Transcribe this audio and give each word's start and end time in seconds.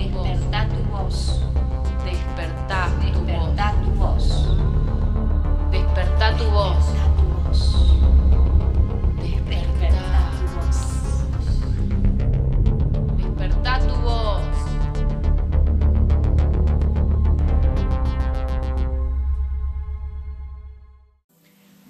Despertá 0.00 0.66
tu 0.66 0.82
voz. 0.90 1.40
Despertá 2.06 2.88
tu 3.12 3.20
Despertá 3.20 3.74
tu 3.82 3.90
voz. 3.90 4.24
Despertá 5.70 6.36
tu 6.38 6.44
voz. 6.50 6.84
Despertá 9.20 10.30
tu 10.38 10.46
voz. 10.56 10.78
Despertá 13.18 13.78
tu 13.80 13.94
voz. 13.96 14.42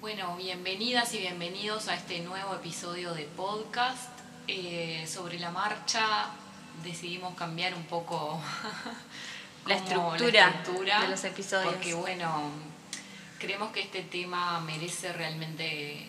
Bueno, 0.00 0.36
bienvenidas 0.36 1.14
y 1.14 1.18
bienvenidos 1.18 1.86
a 1.86 1.94
este 1.94 2.18
nuevo 2.22 2.56
episodio 2.56 3.14
de 3.14 3.22
podcast. 3.36 4.10
Eh, 4.48 5.06
sobre 5.06 5.38
la 5.38 5.52
marcha 5.52 6.02
decidimos 6.82 7.34
cambiar 7.34 7.74
un 7.74 7.84
poco 7.84 8.40
La 9.66 9.76
estructura, 9.76 11.02
de 11.02 11.08
los 11.08 11.24
episodios. 11.24 11.74
Porque 11.74 11.94
bueno, 11.94 12.50
creemos 13.38 13.70
que 13.72 13.80
este 13.82 14.02
tema 14.02 14.58
merece 14.60 15.12
realmente 15.12 16.06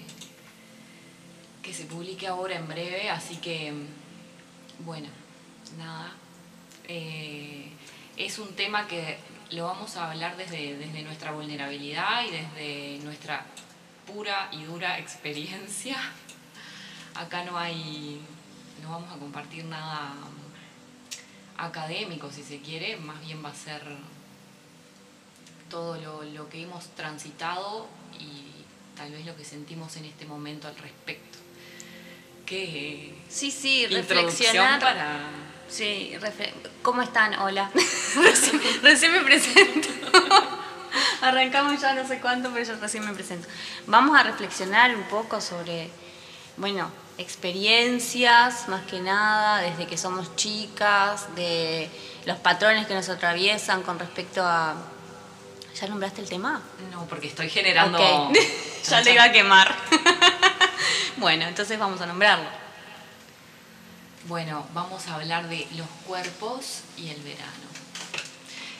que 1.62 1.74
se 1.74 1.86
publique 1.86 2.28
ahora 2.28 2.56
en 2.56 2.68
breve, 2.68 3.10
así 3.10 3.38
que 3.38 3.74
bueno, 4.80 5.10
nada. 5.78 6.14
Eh, 6.88 7.72
es 8.18 8.40
un 8.40 8.56
tema 8.56 8.88
que 8.88 9.18
lo 9.52 9.66
vamos 9.66 9.96
a 9.98 10.12
hablar 10.12 10.38
desde, 10.38 10.78
desde 10.78 11.04
nuestra 11.04 11.32
vulnerabilidad 11.32 12.24
y 12.26 12.32
desde 12.32 13.04
nuestra 13.04 13.46
pura 14.08 14.50
y 14.52 14.64
dura 14.64 14.98
experiencia. 15.00 15.98
Acá 17.16 17.44
no 17.44 17.58
hay, 17.58 18.22
no 18.82 18.92
vamos 18.92 19.14
a 19.14 19.20
compartir 19.20 19.66
nada 19.66 20.14
académico 21.62 22.30
si 22.32 22.44
se 22.44 22.60
quiere, 22.60 22.98
más 22.98 23.20
bien 23.22 23.44
va 23.44 23.50
a 23.50 23.56
ser 23.56 23.82
todo 25.70 25.96
lo, 25.98 26.24
lo 26.24 26.50
que 26.50 26.64
hemos 26.64 26.88
transitado 26.96 27.88
y 28.20 28.44
tal 28.98 29.12
vez 29.12 29.26
lo 29.26 29.36
que 29.36 29.46
sentimos 29.46 29.96
en 29.98 30.06
este 30.06 30.26
momento 30.26 30.68
al 30.68 30.76
respecto. 30.78 31.38
¿Qué 32.46 33.14
Sí, 33.30 33.50
sí, 33.52 33.88
reflexionar. 33.88 34.80
para 34.80 35.20
Sí, 35.70 36.12
refle- 36.20 36.52
¿cómo 36.82 37.02
están? 37.02 37.34
Hola. 37.40 37.72
recién, 38.16 38.62
recién 38.84 39.12
me 39.14 39.22
presento. 39.22 39.88
Arrancamos 41.22 41.80
ya 41.82 41.94
no 41.94 42.06
sé 42.06 42.20
cuánto, 42.20 42.52
pero 42.52 42.66
yo 42.66 42.76
recién 42.82 43.06
me 43.06 43.14
presento. 43.14 43.48
Vamos 43.88 44.20
a 44.20 44.24
reflexionar 44.24 44.94
un 44.94 45.04
poco 45.04 45.40
sobre, 45.40 45.90
bueno, 46.58 46.92
experiencias, 47.22 48.68
más 48.68 48.84
que 48.86 49.00
nada, 49.00 49.62
desde 49.62 49.88
que 49.88 49.98
somos 49.98 50.36
chicas, 50.36 51.34
de 51.36 51.90
los 52.26 52.38
patrones 52.40 52.88
que 52.88 52.94
nos 52.94 53.10
atraviesan 53.10 53.84
con 53.84 54.00
respecto 54.00 54.44
a... 54.46 54.76
¿Ya 55.80 55.88
nombraste 55.88 56.22
el 56.22 56.30
tema? 56.30 56.62
No, 56.92 57.06
porque 57.06 57.28
estoy 57.28 57.50
generando. 57.50 57.98
Ya 58.90 59.02
le 59.02 59.14
iba 59.14 59.24
a 59.26 59.32
quemar. 59.32 59.76
bueno, 61.18 61.46
entonces 61.46 61.78
vamos 61.78 62.02
a 62.02 62.08
nombrarlo. 62.08 62.50
Bueno, 64.26 64.66
vamos 64.74 65.08
a 65.08 65.16
hablar 65.16 65.48
de 65.50 65.68
los 65.76 65.88
cuerpos 66.08 66.82
y 66.98 67.10
el 67.10 67.22
verano. 67.22 67.70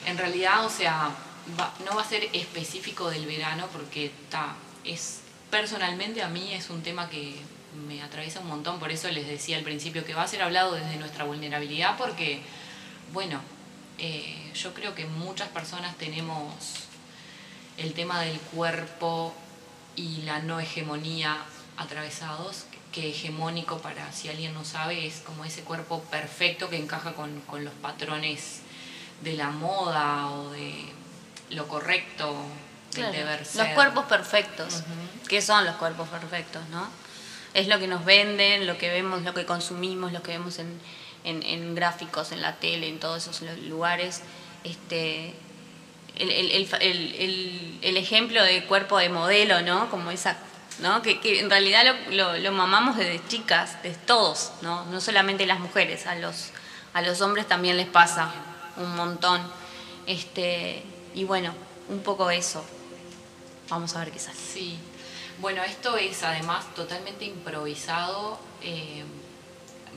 En 0.06 0.18
realidad, 0.18 0.66
o 0.66 0.70
sea, 0.70 1.10
va- 1.60 1.74
no 1.86 1.96
va 1.96 2.02
a 2.02 2.06
ser 2.10 2.30
específico 2.34 3.10
del 3.10 3.26
verano 3.26 3.68
porque 3.72 4.08
está, 4.08 4.56
es 4.84 5.20
personalmente 5.52 6.24
a 6.24 6.28
mí 6.30 6.52
es 6.54 6.70
un 6.70 6.82
tema 6.82 7.10
que 7.10 7.40
me 7.88 8.02
atraviesa 8.02 8.40
un 8.42 8.48
montón, 8.48 8.80
por 8.80 8.92
eso 8.92 9.10
les 9.10 9.28
decía 9.28 9.58
al 9.58 9.64
principio 9.64 10.06
que 10.06 10.14
va 10.14 10.24
a 10.24 10.28
ser 10.28 10.42
hablado 10.42 10.74
desde 10.74 10.98
nuestra 10.98 11.24
vulnerabilidad 11.24 11.98
porque, 11.98 12.42
bueno, 13.14 13.40
eh, 13.98 14.52
yo 14.54 14.74
creo 14.74 14.96
que 14.96 15.06
muchas 15.06 15.48
personas 15.50 15.96
tenemos 15.98 16.54
el 17.78 17.94
tema 17.94 18.22
del 18.22 18.38
cuerpo 18.40 19.34
y 19.96 20.24
la 20.24 20.40
no 20.40 20.60
hegemonía 20.60 21.38
atravesados, 21.78 22.66
que 22.92 23.10
hegemónico 23.10 23.78
para 23.78 24.12
si 24.12 24.28
alguien 24.28 24.54
no 24.54 24.66
sabe 24.66 25.08
es 25.08 25.20
como 25.22 25.46
ese 25.46 25.62
cuerpo 25.62 26.02
perfecto 26.12 26.70
que 26.70 26.76
encaja 26.78 27.14
con, 27.14 27.40
con 27.42 27.64
los 27.64 27.74
patrones 27.76 28.60
de 29.22 29.34
la 29.34 29.50
moda 29.52 30.30
o 30.30 30.50
de 30.52 30.92
lo 31.52 31.68
correcto 31.70 32.34
del 32.92 33.06
Claro, 33.06 33.12
deber 33.14 33.40
Los 33.40 33.48
ser. 33.48 33.74
cuerpos 33.76 34.06
perfectos. 34.06 34.74
Ujú. 34.76 35.28
¿Qué 35.30 35.42
son 35.42 35.64
los 35.64 35.76
cuerpos 35.78 36.10
perfectos, 36.10 36.68
no? 36.70 36.90
Es 37.54 37.68
lo 37.68 37.80
que 37.80 37.88
nos 37.88 38.06
venden, 38.06 38.66
lo 38.68 38.78
que 38.78 38.90
vemos, 38.90 39.24
lo 39.24 39.34
que 39.34 39.46
consumimos, 39.46 40.14
lo 40.14 40.24
que 40.24 40.32
vemos 40.32 40.58
en, 40.60 40.80
en- 41.24 41.76
gráficos, 41.76 42.32
en 42.32 42.42
la 42.42 42.56
tele, 42.58 42.88
en 42.88 43.00
todos 43.00 43.28
esos 43.28 43.42
lu- 43.42 43.68
lugares. 43.70 44.22
Este, 44.64 45.34
el, 46.16 46.30
el- 46.32 46.52
el 46.82 47.80
el- 47.82 47.98
ejemplo 47.98 48.42
de 48.44 48.64
cuerpo 48.66 48.98
de 48.98 49.10
modelo, 49.10 49.62
¿no? 49.62 49.90
Como 49.90 50.12
esa, 50.12 50.38
¿no? 50.80 51.02
Que, 51.02 51.20
que 51.20 51.40
en 51.40 51.50
realidad 51.50 51.84
lo, 52.10 52.38
lo- 52.38 52.52
mamamos 52.54 52.96
desde 52.98 53.22
chicas, 53.28 53.82
de 53.84 53.92
todos, 53.92 54.52
¿no? 54.62 54.86
No 54.86 55.02
solamente 55.02 55.46
las 55.46 55.60
mujeres, 55.60 56.08
a 56.08 56.16
los, 56.16 56.52
a 56.94 57.02
los 57.02 57.20
hombres 57.22 57.48
también 57.48 57.76
les 57.78 57.88
pasa 57.88 58.32
un 58.78 58.96
montón. 58.96 59.42
Este, 60.08 60.84
y 61.14 61.26
bueno, 61.26 61.54
un 61.90 62.00
poco 62.02 62.32
eso. 62.32 62.64
Vamos 63.70 63.96
a 63.96 64.00
ver 64.00 64.12
qué 64.12 64.20
sale. 64.20 64.38
Sí. 64.38 64.78
Bueno, 65.42 65.64
esto 65.64 65.98
es 65.98 66.24
además 66.24 66.66
totalmente 66.76 67.26
improvisado. 67.26 68.40
eh, 68.64 69.04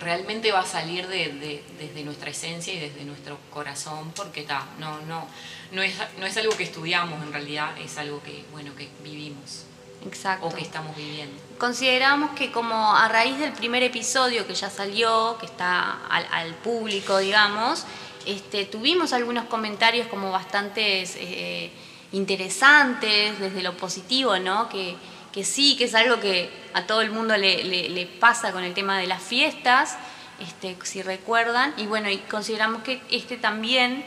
realmente 0.00 0.50
va 0.50 0.60
a 0.60 0.66
salir 0.66 1.06
de, 1.06 1.28
de- 1.28 1.62
desde 1.78 2.03
nuestra 2.03 2.28
esencia 2.31 2.75
y 2.75 2.81
desde 2.81 3.05
nuestro 3.05 3.38
corazón, 3.53 4.10
porque 4.16 4.43
ta, 4.43 4.66
no, 4.81 5.00
no, 5.03 5.25
no, 5.71 5.83
es, 5.83 5.94
no 6.19 6.27
es 6.27 6.37
algo 6.37 6.56
que 6.56 6.65
estudiamos 6.65 7.22
en 7.22 7.33
realidad, 7.33 7.78
es 7.78 7.97
algo 7.97 8.21
que, 8.22 8.44
bueno, 8.50 8.75
que 8.75 8.88
vivimos 9.04 9.65
Exacto. 10.04 10.47
o 10.47 10.53
que 10.53 10.62
estamos 10.62 10.97
viviendo. 10.97 11.41
Consideramos 11.59 12.31
que 12.33 12.50
como 12.50 12.97
a 12.97 13.06
raíz 13.09 13.38
del 13.38 13.53
primer 13.53 13.84
episodio 13.84 14.49
que 14.49 14.54
ya 14.56 14.69
salió, 14.69 15.37
que 15.38 15.47
está 15.47 16.04
al, 16.09 16.27
al 16.33 16.54
público, 16.56 17.19
digamos, 17.19 17.84
este, 18.27 18.65
tuvimos 18.65 19.12
algunos 19.12 19.44
comentarios 19.44 20.09
como 20.09 20.33
bastantes 20.33 21.15
eh, 21.21 21.71
interesantes 22.10 23.38
desde 23.38 23.62
lo 23.62 23.77
positivo, 23.77 24.38
¿no? 24.38 24.69
Que, 24.69 24.97
que 25.34 25.45
sí, 25.45 25.77
que 25.77 25.84
es 25.84 25.97
algo 25.97 26.21
que 26.21 26.49
a 26.75 26.87
todo 26.87 27.03
el 27.03 27.11
mundo 27.11 27.37
le, 27.37 28.06
pasa 28.21 28.53
con 28.53 28.62
el 28.62 28.72
tema 28.72 28.99
de 28.99 29.09
las 29.09 29.21
fiestas, 29.21 29.97
este, 30.39 30.78
si 30.84 31.03
recuerdan, 31.03 31.75
y 31.77 31.87
bueno, 31.87 32.09
y 32.09 32.19
consideramos 32.19 32.84
que 32.84 33.03
este 33.11 33.37
también 33.37 34.05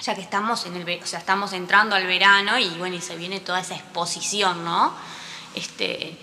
ya 0.00 0.14
que 0.14 0.22
estamos 0.22 0.64
en 0.64 0.76
el 0.76 1.02
o 1.02 1.06
sea, 1.06 1.18
estamos 1.18 1.52
entrando 1.52 1.94
al 1.94 2.06
verano 2.06 2.58
y 2.58 2.68
bueno, 2.70 2.96
y 2.96 3.02
se 3.02 3.16
viene 3.16 3.40
toda 3.40 3.60
esa 3.60 3.74
exposición, 3.74 4.64
¿no? 4.64 4.94
Este 5.54 6.16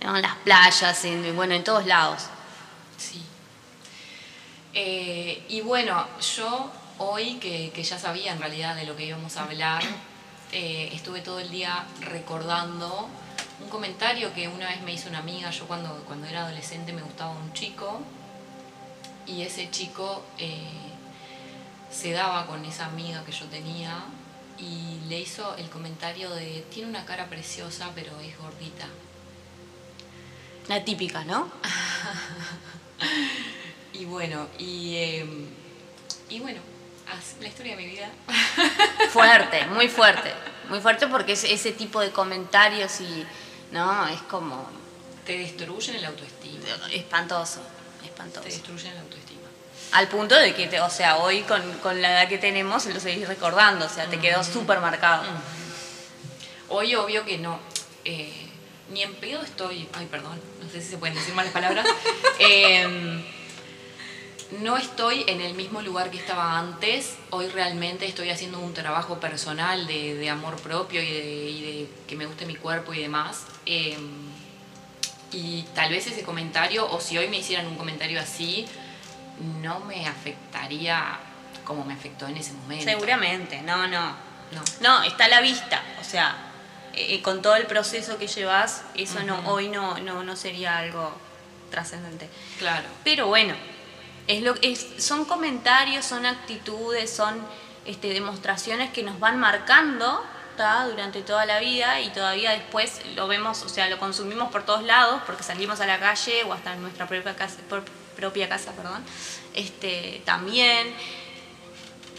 en 0.00 0.22
las 0.22 0.36
playas, 0.36 1.04
en, 1.04 1.36
bueno, 1.36 1.52
en 1.52 1.64
todos 1.64 1.84
lados. 1.84 2.28
Sí. 2.96 3.22
Eh, 4.72 5.44
y 5.50 5.60
bueno, 5.60 6.06
yo 6.36 6.70
hoy 6.96 7.34
que, 7.34 7.72
que 7.74 7.82
ya 7.82 7.98
sabía 7.98 8.32
en 8.32 8.40
realidad 8.40 8.74
de 8.74 8.86
lo 8.86 8.96
que 8.96 9.04
íbamos 9.04 9.36
a 9.36 9.44
hablar, 9.44 9.82
eh, 10.52 10.90
estuve 10.92 11.20
todo 11.20 11.38
el 11.40 11.50
día 11.50 11.86
recordando 12.00 13.08
un 13.62 13.68
comentario 13.68 14.32
que 14.34 14.48
una 14.48 14.68
vez 14.68 14.80
me 14.82 14.92
hizo 14.92 15.08
una 15.08 15.18
amiga. 15.18 15.50
Yo 15.50 15.66
cuando, 15.66 16.02
cuando 16.06 16.26
era 16.26 16.44
adolescente 16.44 16.92
me 16.92 17.02
gustaba 17.02 17.32
un 17.32 17.52
chico 17.52 18.00
y 19.26 19.42
ese 19.42 19.70
chico 19.70 20.22
eh, 20.38 20.68
se 21.90 22.12
daba 22.12 22.46
con 22.46 22.64
esa 22.64 22.86
amiga 22.86 23.24
que 23.24 23.32
yo 23.32 23.46
tenía 23.46 24.04
y 24.58 25.00
le 25.08 25.20
hizo 25.20 25.56
el 25.56 25.68
comentario 25.70 26.30
de 26.30 26.64
tiene 26.70 26.88
una 26.88 27.04
cara 27.04 27.26
preciosa 27.28 27.90
pero 27.94 28.18
es 28.20 28.36
gordita. 28.38 28.86
La 30.68 30.84
típica, 30.84 31.24
¿no? 31.24 31.50
Y 33.98 34.04
bueno, 34.04 34.46
y, 34.58 34.94
eh, 34.94 35.26
y 36.30 36.38
bueno, 36.38 36.60
la 37.40 37.48
historia 37.48 37.76
de 37.76 37.82
mi 37.82 37.88
vida. 37.90 38.10
Fuerte, 39.10 39.66
muy 39.66 39.88
fuerte. 39.88 40.32
Muy 40.68 40.80
fuerte 40.80 41.06
porque 41.06 41.32
es 41.32 41.44
ese 41.44 41.72
tipo 41.72 42.00
de 42.00 42.10
comentarios 42.10 43.00
y, 43.00 43.24
¿no? 43.72 44.06
Es 44.08 44.20
como 44.22 44.68
Te 45.24 45.38
destruyen 45.38 45.96
el 45.96 46.04
autoestima. 46.04 46.64
espantoso, 46.92 47.60
Te 48.00 48.06
espantoso. 48.08 48.44
destruyen 48.44 48.92
el 48.92 48.98
autoestima. 48.98 49.38
Al 49.92 50.08
punto 50.08 50.34
de 50.34 50.54
que, 50.54 50.66
te- 50.66 50.80
o 50.82 50.90
sea, 50.90 51.16
hoy 51.16 51.40
con, 51.42 51.62
con 51.78 52.02
la 52.02 52.10
edad 52.12 52.28
que 52.28 52.36
tenemos 52.36 52.84
lo 52.86 53.00
seguís 53.00 53.26
recordando, 53.26 53.86
o 53.86 53.88
sea, 53.88 54.06
te 54.06 54.18
quedó 54.20 54.44
súper 54.44 54.80
marcado. 54.80 55.24
Hoy 56.68 56.94
obvio 56.94 57.24
que 57.24 57.38
no. 57.38 57.58
eh, 58.04 58.30
ni 58.90 59.02
en 59.02 59.14
pedo 59.14 59.42
estoy. 59.42 59.88
Ay, 59.94 60.06
perdón, 60.10 60.38
no 60.62 60.70
sé 60.70 60.82
si 60.82 60.90
se 60.90 60.98
pueden 60.98 61.14
decir 61.14 61.32
malas 61.34 61.52
palabras. 61.52 61.86
Em, 62.38 63.22
no 64.50 64.76
estoy 64.76 65.24
en 65.28 65.40
el 65.40 65.54
mismo 65.54 65.82
lugar 65.82 66.10
que 66.10 66.18
estaba 66.18 66.58
antes. 66.58 67.16
Hoy 67.30 67.48
realmente 67.48 68.06
estoy 68.06 68.30
haciendo 68.30 68.58
un 68.58 68.72
trabajo 68.72 69.20
personal 69.20 69.86
de, 69.86 70.14
de 70.14 70.30
amor 70.30 70.56
propio 70.56 71.02
y 71.02 71.10
de, 71.10 71.50
y 71.50 71.60
de 71.62 71.88
que 72.06 72.16
me 72.16 72.26
guste 72.26 72.46
mi 72.46 72.56
cuerpo 72.56 72.94
y 72.94 73.00
demás. 73.00 73.44
Em, 73.66 74.28
y 75.32 75.62
tal 75.74 75.90
vez 75.90 76.06
ese 76.06 76.22
comentario, 76.22 76.90
o 76.90 77.00
si 77.00 77.18
hoy 77.18 77.28
me 77.28 77.38
hicieran 77.38 77.66
un 77.66 77.76
comentario 77.76 78.20
así, 78.20 78.66
no 79.60 79.80
me 79.80 80.06
afectaría 80.06 81.18
como 81.64 81.84
me 81.84 81.92
afectó 81.92 82.26
en 82.26 82.38
ese 82.38 82.54
momento. 82.54 82.84
Seguramente, 82.84 83.60
no, 83.62 83.86
no. 83.86 84.28
No. 84.50 84.62
No, 84.80 85.02
está 85.02 85.26
a 85.26 85.28
la 85.28 85.42
vista. 85.42 85.82
O 86.00 86.04
sea, 86.04 86.34
eh, 86.94 87.20
con 87.20 87.42
todo 87.42 87.56
el 87.56 87.66
proceso 87.66 88.16
que 88.16 88.26
llevas, 88.26 88.82
eso 88.94 89.22
no, 89.22 89.40
hoy 89.46 89.68
no, 89.68 89.98
no, 89.98 90.24
no 90.24 90.36
sería 90.36 90.78
algo 90.78 91.12
trascendente. 91.70 92.30
Claro. 92.58 92.86
Pero 93.04 93.26
bueno, 93.26 93.54
es 94.28 94.42
lo, 94.42 94.54
es, 94.62 94.86
son 94.98 95.24
comentarios, 95.24 96.04
son 96.04 96.24
actitudes, 96.26 97.10
son 97.10 97.34
este, 97.84 98.08
demostraciones 98.12 98.92
que 98.92 99.02
nos 99.02 99.18
van 99.18 99.38
marcando 99.40 100.22
¿tá? 100.56 100.86
durante 100.86 101.22
toda 101.22 101.46
la 101.46 101.58
vida 101.60 102.00
y 102.00 102.10
todavía 102.10 102.50
después 102.52 103.00
lo 103.16 103.26
vemos, 103.26 103.62
o 103.62 103.68
sea, 103.68 103.88
lo 103.88 103.98
consumimos 103.98 104.50
por 104.52 104.64
todos 104.64 104.82
lados 104.84 105.22
porque 105.26 105.42
salimos 105.42 105.80
a 105.80 105.86
la 105.86 105.98
calle 105.98 106.44
o 106.44 106.52
hasta 106.52 106.74
en 106.74 106.82
nuestra 106.82 107.06
propia 107.08 107.34
casa, 107.34 107.56
por- 107.68 107.84
propia 108.16 108.48
casa 108.48 108.72
perdón, 108.72 109.02
este, 109.54 110.20
también 110.24 110.92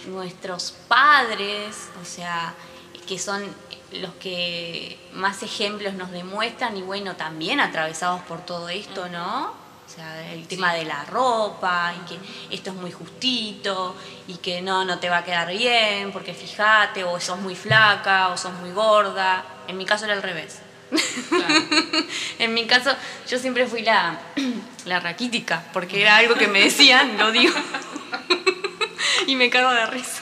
nuestros 0.07 0.73
padres, 0.87 1.89
o 2.01 2.05
sea, 2.05 2.53
que 3.07 3.19
son 3.19 3.43
los 3.91 4.13
que 4.15 4.97
más 5.13 5.43
ejemplos 5.43 5.93
nos 5.95 6.11
demuestran 6.11 6.77
y 6.77 6.81
bueno, 6.81 7.15
también 7.15 7.59
atravesados 7.59 8.21
por 8.21 8.45
todo 8.45 8.69
esto, 8.69 9.09
¿no? 9.09 9.53
O 9.89 9.91
sea, 9.91 10.31
el 10.33 10.47
tema 10.47 10.75
de 10.75 10.85
la 10.85 11.03
ropa 11.05 11.95
y 11.97 12.07
que 12.07 12.55
esto 12.55 12.69
es 12.69 12.75
muy 12.75 12.91
justito 12.91 13.95
y 14.27 14.35
que 14.35 14.61
no, 14.61 14.85
no 14.85 14.99
te 14.99 15.09
va 15.09 15.17
a 15.17 15.23
quedar 15.23 15.49
bien 15.49 16.11
porque 16.11 16.35
fíjate, 16.35 17.03
o 17.03 17.19
sos 17.19 17.39
muy 17.39 17.55
flaca 17.55 18.27
o 18.27 18.37
sos 18.37 18.53
muy 18.53 18.69
gorda. 18.69 19.43
En 19.67 19.77
mi 19.77 19.85
caso 19.85 20.05
era 20.05 20.13
al 20.13 20.21
revés. 20.21 20.59
claro. 21.29 21.55
En 22.37 22.53
mi 22.53 22.67
caso, 22.67 22.95
yo 23.27 23.39
siempre 23.39 23.65
fui 23.65 23.81
la, 23.81 24.19
la 24.85 24.99
raquítica, 24.99 25.65
porque 25.73 26.01
era 26.01 26.17
algo 26.17 26.35
que 26.35 26.47
me 26.47 26.61
decían, 26.61 27.17
lo 27.17 27.31
digo. 27.31 27.55
y 29.27 29.35
me 29.35 29.49
cago 29.49 29.71
de 29.71 29.87
risa. 29.87 30.21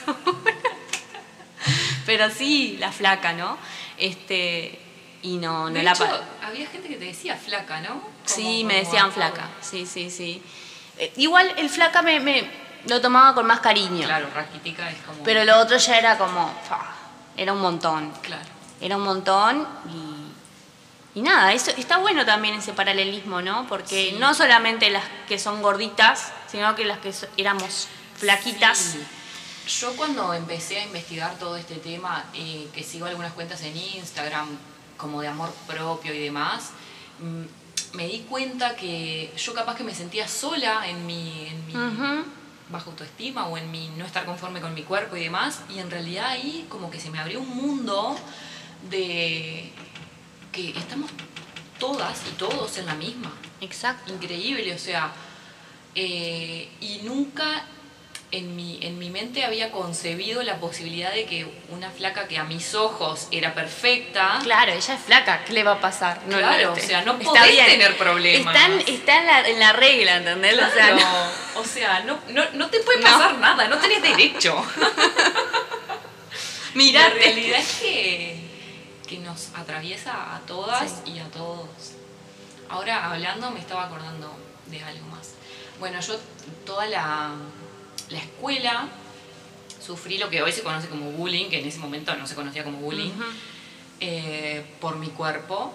Pero 2.06 2.30
sí, 2.30 2.78
la 2.80 2.90
flaca, 2.90 3.34
¿no? 3.34 3.58
Este, 3.98 4.80
y 5.22 5.36
no, 5.36 5.68
no 5.68 5.74
De 5.74 5.82
la 5.82 5.92
hecho, 5.92 6.08
había 6.48 6.66
gente 6.66 6.88
que 6.88 6.96
te 6.96 7.04
decía 7.06 7.36
flaca, 7.36 7.80
¿no? 7.80 7.94
Como- 8.00 8.12
Sí, 8.24 8.64
me 8.64 8.74
decían 8.80 9.12
flaca. 9.12 9.48
Sí, 9.60 9.86
sí, 9.86 10.10
sí. 10.10 10.42
Eh, 10.98 11.12
igual 11.16 11.52
el 11.56 11.70
flaca 11.70 12.02
me, 12.02 12.18
me 12.20 12.50
lo 12.86 13.00
tomaba 13.00 13.34
con 13.34 13.46
más 13.46 13.60
cariño. 13.60 14.04
Claro, 14.06 14.28
raquítica 14.34 14.90
es 14.90 14.96
como. 15.06 15.22
Pero 15.22 15.44
lo 15.44 15.58
otro 15.58 15.76
ya 15.78 15.98
era 15.98 16.18
como. 16.18 16.50
era 17.36 17.52
un 17.52 17.60
montón. 17.60 18.10
Claro. 18.22 18.44
Era 18.80 18.96
un 18.96 19.02
montón 19.02 19.66
y, 21.14 21.18
y 21.18 21.22
nada, 21.22 21.52
eso 21.52 21.70
está 21.76 21.98
bueno 21.98 22.24
también 22.24 22.54
ese 22.54 22.72
paralelismo, 22.72 23.40
¿no? 23.42 23.66
Porque 23.68 24.10
Sí. 24.10 24.16
no 24.18 24.34
solamente 24.34 24.90
las 24.90 25.04
que 25.28 25.38
son 25.38 25.62
gorditas, 25.62 26.32
sino 26.50 26.74
que 26.76 26.84
las 26.84 26.98
que 26.98 27.12
so- 27.12 27.26
éramos 27.36 27.88
flaquitas. 28.16 28.78
Sí. 28.78 29.04
Yo 29.80 29.94
cuando 29.96 30.32
empecé 30.32 30.78
a 30.80 30.84
investigar 30.84 31.34
todo 31.38 31.56
este 31.56 31.74
tema, 31.76 32.24
eh, 32.34 32.68
que 32.72 32.82
sigo 32.82 33.06
algunas 33.06 33.32
cuentas 33.34 33.60
en 33.62 33.76
Instagram, 33.76 34.48
como 34.98 35.22
de 35.22 35.28
amor 35.28 35.50
propio 35.66 36.12
y 36.12 36.18
demás, 36.18 36.72
mm, 37.20 37.96
me 37.96 38.06
di 38.06 38.18
cuenta 38.28 38.76
que 38.76 39.32
yo 39.38 39.54
capaz 39.54 39.76
que 39.76 39.84
me 39.84 39.94
sentía 39.94 40.28
sola 40.28 40.86
en 40.86 41.06
mi, 41.06 41.46
en 41.46 41.66
mi 41.66 41.72
baja 42.70 42.90
autoestima 42.90 43.46
o 43.46 43.56
en 43.56 43.70
mi 43.70 43.88
no 43.96 44.04
estar 44.04 44.26
conforme 44.26 44.60
con 44.60 44.74
mi 44.74 44.82
cuerpo 44.82 45.16
y 45.16 45.20
demás, 45.20 45.62
y 45.70 45.78
en 45.78 45.90
realidad 45.90 46.26
ahí 46.26 46.66
como 46.68 46.90
que 46.90 47.00
se 47.00 47.10
me 47.10 47.18
abrió 47.18 47.40
un 47.40 47.56
mundo 47.56 48.14
de 48.90 49.72
que 50.52 50.70
estamos 50.70 51.10
todas 51.78 52.20
y 52.30 52.34
todos 52.36 52.76
en 52.76 52.86
la 52.86 52.94
misma 52.94 53.32
Exacto. 53.60 54.12
increíble, 54.12 54.74
o 54.74 54.78
sea, 54.78 55.12
eh, 55.94 56.68
y 56.80 57.00
nunca 57.04 57.64
en 58.30 58.56
mi, 58.56 58.78
en 58.82 58.98
mi 58.98 59.08
mente 59.08 59.42
había 59.44 59.70
concebido 59.72 60.42
la 60.42 60.56
posibilidad 60.60 61.12
de 61.12 61.24
que 61.24 61.50
una 61.70 61.90
flaca 61.90 62.28
que 62.28 62.36
a 62.36 62.44
mis 62.44 62.74
ojos 62.74 63.26
era 63.30 63.54
perfecta, 63.54 64.38
Claro, 64.42 64.72
ella 64.72 64.94
es 64.94 65.00
flaca, 65.00 65.44
¿qué 65.46 65.54
le 65.54 65.62
va 65.64 65.72
a 65.72 65.80
pasar? 65.80 66.20
Claro, 66.28 66.74
este, 66.74 66.84
o 66.84 66.88
sea, 66.88 67.02
no 67.02 67.12
está 67.12 67.24
podés 67.24 67.50
bien. 67.52 67.66
tener 67.66 67.96
problemas. 67.96 68.54
Está 68.54 68.66
en, 68.66 68.80
está 68.94 69.16
en 69.20 69.26
la, 69.26 69.48
en 69.48 69.58
la 69.60 69.72
regla, 69.72 70.16
¿entendés? 70.16 70.54
O 70.54 70.58
sea, 70.58 70.70
Claro, 70.72 70.96
no- 71.00 71.60
o 71.60 71.64
sea, 71.64 72.00
no, 72.00 72.18
no, 72.28 72.44
no 72.52 72.68
te 72.68 72.80
puede 72.80 72.98
No. 73.00 73.04
pasar 73.06 73.38
nada, 73.38 73.66
no 73.66 73.78
tenés 73.78 74.02
derecho. 74.02 74.62
La 76.74 76.84
mirate. 76.84 77.14
realidad 77.18 77.58
es 77.60 77.78
que, 77.80 78.40
que 79.08 79.18
nos 79.18 79.48
atraviesa 79.56 80.36
a 80.36 80.40
todas 80.40 81.02
Sí. 81.04 81.12
y 81.12 81.18
a 81.18 81.24
todos. 81.30 81.66
Ahora 82.68 83.10
hablando 83.10 83.50
me 83.50 83.58
estaba 83.60 83.84
acordando 83.86 84.32
de 84.66 84.82
algo 84.84 85.06
más. 85.08 85.30
Bueno, 85.80 85.98
yo 86.00 86.18
toda 86.66 86.86
la, 86.86 87.30
la 88.10 88.18
escuela 88.18 88.88
sufrí 89.84 90.18
lo 90.18 90.28
que 90.30 90.42
hoy 90.42 90.52
se 90.52 90.62
conoce 90.62 90.88
como 90.88 91.10
bullying, 91.12 91.48
que 91.48 91.60
en 91.60 91.66
ese 91.68 91.78
momento 91.78 92.14
no 92.16 92.26
se 92.26 92.34
conocía 92.34 92.64
como 92.64 92.78
bullying, 92.78 93.10
eh, 94.00 94.64
por 94.80 94.96
mi 94.96 95.08
cuerpo. 95.08 95.74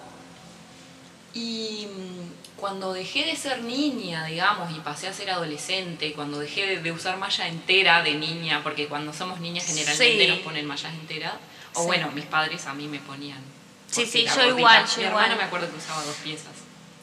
Y 1.32 1.86
mm, 1.90 2.56
cuando 2.60 2.92
dejé 2.92 3.24
de 3.24 3.34
ser 3.34 3.62
niña, 3.64 4.24
digamos, 4.26 4.70
y 4.76 4.78
pasé 4.80 5.08
a 5.08 5.12
ser 5.12 5.30
adolescente, 5.30 6.12
cuando 6.12 6.38
dejé 6.38 6.66
de, 6.66 6.80
de 6.80 6.92
usar 6.92 7.16
malla 7.18 7.48
entera 7.48 8.02
de 8.02 8.14
niña, 8.14 8.62
porque 8.62 8.86
cuando 8.86 9.12
somos 9.12 9.40
niñas 9.40 9.66
generalmente 9.66 10.24
Sí. 10.24 10.30
nos 10.30 10.38
ponen 10.40 10.66
mallas 10.66 10.92
enteras, 10.94 11.34
o 11.74 11.80
Sí. 11.80 11.86
bueno, 11.86 12.10
mis 12.12 12.24
padres 12.26 12.66
a 12.66 12.74
mí 12.74 12.86
me 12.86 13.00
ponían. 13.00 13.42
Sí, 13.90 14.06
sí, 14.06 14.24
yo 14.24 14.34
gordita. 14.34 14.58
igual, 14.58 14.86
yo 14.86 14.96
Mi 14.98 15.02
igual. 15.08 15.24
hermano 15.24 15.36
me 15.36 15.44
acuerdo 15.44 15.68
que 15.70 15.76
usaba 15.76 16.02
dos 16.04 16.16
piezas, 16.16 16.52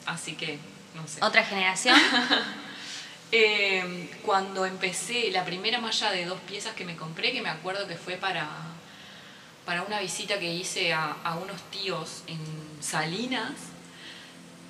así 0.06 0.34
que 0.34 0.58
no 0.94 1.06
sé. 1.06 1.22
¿Otra 1.22 1.44
generación? 1.44 1.96
Eh, 3.34 4.10
cuando 4.26 4.66
empecé, 4.66 5.30
la 5.30 5.42
primera 5.42 5.80
malla 5.80 6.10
de 6.10 6.26
dos 6.26 6.38
piezas 6.40 6.74
que 6.74 6.84
me 6.84 6.96
compré, 6.96 7.32
que 7.32 7.40
me 7.40 7.48
acuerdo 7.48 7.88
que 7.88 7.96
fue 7.96 8.16
para, 8.16 8.46
para 9.64 9.82
una 9.82 10.00
visita 10.00 10.38
que 10.38 10.52
hice 10.52 10.92
a, 10.92 11.16
a 11.24 11.36
unos 11.36 11.58
tíos 11.70 12.24
en 12.26 12.38
Salinas, 12.82 13.52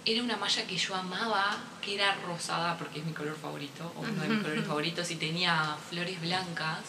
era 0.04 0.22
una 0.22 0.36
malla 0.36 0.66
que 0.66 0.76
yo 0.76 0.94
amaba, 0.94 1.58
que 1.80 1.96
era 1.96 2.14
rosada, 2.26 2.78
porque 2.78 3.00
es 3.00 3.04
mi 3.04 3.12
color 3.12 3.36
favorito, 3.36 3.92
o 3.96 4.00
uno 4.00 4.22
de 4.22 4.28
mis 4.28 4.42
colores 4.42 4.64
favoritos, 4.64 5.10
y 5.10 5.16
tenía 5.16 5.76
flores 5.90 6.20
blancas. 6.20 6.80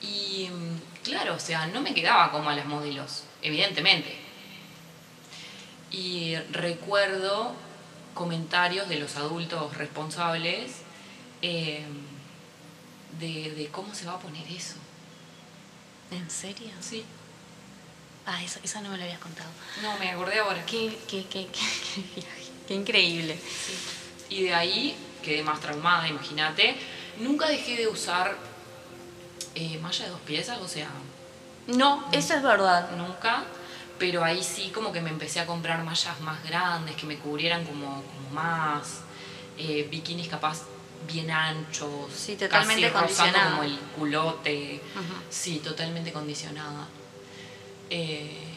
Y 0.00 0.48
mm, 0.50 1.04
claro, 1.04 1.34
o 1.34 1.38
sea, 1.38 1.66
no 1.66 1.80
me 1.80 1.94
quedaba 1.94 2.30
como 2.32 2.50
a 2.50 2.54
las 2.54 2.66
modelos, 2.66 3.24
evidentemente. 3.40 4.16
Y 5.90 6.36
recuerdo 6.50 7.54
comentarios 8.14 8.88
de 8.88 8.98
los 8.98 9.16
adultos 9.16 9.76
responsables 9.76 10.72
eh, 11.42 11.84
de, 13.18 13.52
de 13.54 13.68
cómo 13.68 13.94
se 13.94 14.06
va 14.06 14.14
a 14.14 14.18
poner 14.18 14.46
eso. 14.50 14.74
¿En 16.10 16.28
serio? 16.30 16.68
Sí. 16.80 17.04
Ah, 18.26 18.42
esa, 18.42 18.60
esa 18.62 18.80
no 18.80 18.90
me 18.90 18.96
lo 18.98 19.02
habías 19.04 19.18
contado. 19.18 19.48
No, 19.82 19.98
me 19.98 20.10
acordé 20.10 20.38
ahora. 20.38 20.64
Qué, 20.66 20.96
qué, 21.08 21.24
qué, 21.26 21.48
qué, 21.48 22.24
qué 22.68 22.74
increíble. 22.74 23.36
Sí. 23.36 24.34
Y 24.36 24.42
de 24.44 24.54
ahí 24.54 24.96
quedé 25.22 25.42
más 25.42 25.60
traumada, 25.60 26.06
imagínate. 26.08 26.76
Nunca 27.18 27.48
dejé 27.48 27.76
de 27.76 27.88
usar 27.88 28.36
eh, 29.54 29.78
malla 29.78 30.04
de 30.04 30.10
dos 30.10 30.20
piezas, 30.20 30.58
o 30.60 30.68
sea, 30.68 30.88
No, 31.66 32.06
eso 32.12 32.34
es 32.34 32.42
verdad. 32.42 32.90
nunca. 32.96 33.44
Pero 33.98 34.24
ahí 34.24 34.42
sí 34.42 34.70
como 34.74 34.92
que 34.92 35.00
me 35.00 35.10
empecé 35.10 35.40
a 35.40 35.46
comprar 35.46 35.82
mallas 35.84 36.20
más 36.20 36.42
grandes, 36.44 36.96
que 36.96 37.06
me 37.06 37.18
cubrieran 37.18 37.64
como, 37.64 38.02
como 38.02 38.30
más. 38.32 39.00
eh, 39.58 39.86
bikinis 39.90 40.28
capaz 40.28 40.62
bien 41.06 41.30
anchos. 41.30 42.12
Sí, 42.14 42.36
totalmente 42.36 42.90
casi 42.90 43.04
rozando 43.06 43.38
como 43.50 43.62
el 43.64 43.78
culote. 43.96 44.80
Sí, 45.30 45.58
totalmente 45.60 46.12
condicionada. 46.12 46.86
Eh, 47.90 48.48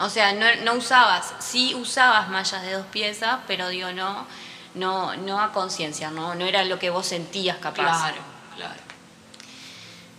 O 0.00 0.08
sea, 0.10 0.32
no, 0.32 0.46
no 0.64 0.74
usabas, 0.74 1.34
sí 1.38 1.74
usabas 1.74 2.28
mallas 2.28 2.62
de 2.62 2.72
dos 2.72 2.86
piezas, 2.86 3.38
pero 3.46 3.68
digo, 3.68 3.92
no, 3.92 4.26
no, 4.74 5.14
no 5.16 5.40
a 5.40 5.52
conciencia, 5.52 6.10
no, 6.10 6.34
no 6.34 6.44
era 6.44 6.64
lo 6.64 6.78
que 6.78 6.90
vos 6.90 7.06
sentías 7.06 7.58
capaz. 7.58 7.74
Claro, 7.74 8.22
claro. 8.56 8.80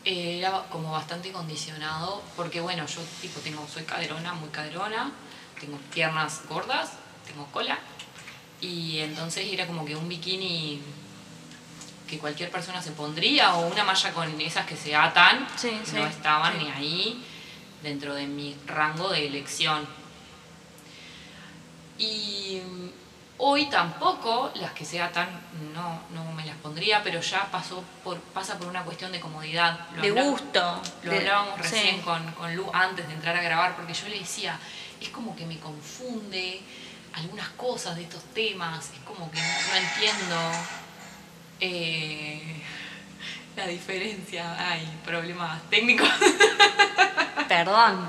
Era 0.05 0.63
como 0.69 0.91
bastante 0.91 1.31
condicionado, 1.31 2.21
porque 2.35 2.59
bueno, 2.59 2.85
yo 2.85 3.01
tipo 3.21 3.39
tengo, 3.39 3.65
soy 3.73 3.83
caderona, 3.83 4.33
muy 4.33 4.49
caderona, 4.49 5.11
tengo 5.59 5.77
piernas 5.93 6.41
gordas, 6.49 6.91
tengo 7.25 7.45
cola, 7.47 7.79
y 8.59 8.99
entonces 8.99 9.47
era 9.49 9.65
como 9.65 9.85
que 9.85 9.95
un 9.95 10.09
bikini 10.09 10.81
que 12.07 12.19
cualquier 12.19 12.51
persona 12.51 12.81
se 12.81 12.91
pondría, 12.91 13.55
o 13.55 13.67
una 13.71 13.85
malla 13.85 14.13
con 14.13 14.41
esas 14.41 14.65
que 14.65 14.75
se 14.75 14.93
atan, 14.93 15.47
Sí, 15.55 15.71
sí, 15.85 15.95
no 15.95 16.05
estaban 16.05 16.57
sí. 16.59 16.65
ni 16.65 16.71
ahí 16.71 17.25
dentro 17.81 18.13
de 18.13 18.27
mi 18.27 18.57
rango 18.67 19.09
de 19.09 19.25
elección. 19.27 19.87
Y 21.97 22.59
hoy 23.37 23.65
tampoco 23.67 24.51
las 24.55 24.71
que 24.73 24.85
se 24.85 25.01
atan 25.01 25.27
no, 25.73 26.01
no 26.11 26.31
me 26.33 26.45
las 26.45 26.55
pondría, 26.57 27.01
pero 27.03 27.19
ya 27.19 27.49
pasó 27.51 27.83
por, 28.03 28.19
pasa 28.19 28.57
por 28.57 28.67
una 28.67 28.83
cuestión 28.83 29.11
de 29.11 29.19
comodidad. 29.19 29.87
Lo 29.95 30.01
De 30.01 30.11
gusto. 30.11 30.81
Lo 31.03 31.11
de- 31.11 31.17
hablábamos 31.19 31.55
sí. 31.55 31.61
recién 31.63 32.01
con, 32.01 32.31
con 32.33 32.55
Lu 32.55 32.69
antes 32.73 33.07
de 33.07 33.13
entrar 33.13 33.35
a 33.35 33.41
grabar, 33.41 33.75
porque 33.75 33.93
yo 33.93 34.07
le 34.07 34.19
decía, 34.19 34.57
es 35.01 35.09
como 35.09 35.35
que 35.35 35.45
me 35.45 35.57
confunde 35.59 36.61
algunas 37.13 37.49
cosas 37.49 37.95
de 37.95 38.03
estos 38.03 38.23
temas, 38.33 38.89
es 38.93 38.99
como 39.01 39.29
que 39.31 39.39
no, 39.39 39.47
no 39.47 39.75
entiendo. 39.75 40.51
Eh, 41.59 42.61
la 43.55 43.67
diferencia? 43.67 44.55
Hay 44.69 44.85
problemas 45.05 45.61
técnicos. 45.69 46.09
Perdón. 47.47 48.07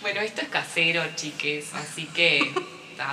Bueno, 0.00 0.20
esto 0.20 0.40
es 0.42 0.48
casero, 0.48 1.02
chiques, 1.14 1.72
así 1.74 2.06
que 2.06 2.52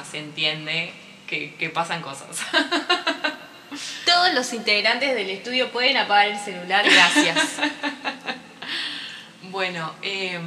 se 0.09 0.19
entiende 0.19 0.93
que, 1.27 1.55
que 1.55 1.69
pasan 1.69 2.01
cosas. 2.01 2.37
Todos 4.05 4.33
los 4.33 4.51
integrantes 4.53 5.13
del 5.13 5.29
estudio 5.29 5.71
pueden 5.71 5.97
apagar 5.97 6.27
el 6.27 6.39
celular, 6.39 6.85
gracias. 6.89 7.37
Bueno, 9.51 9.95
eh, 10.03 10.39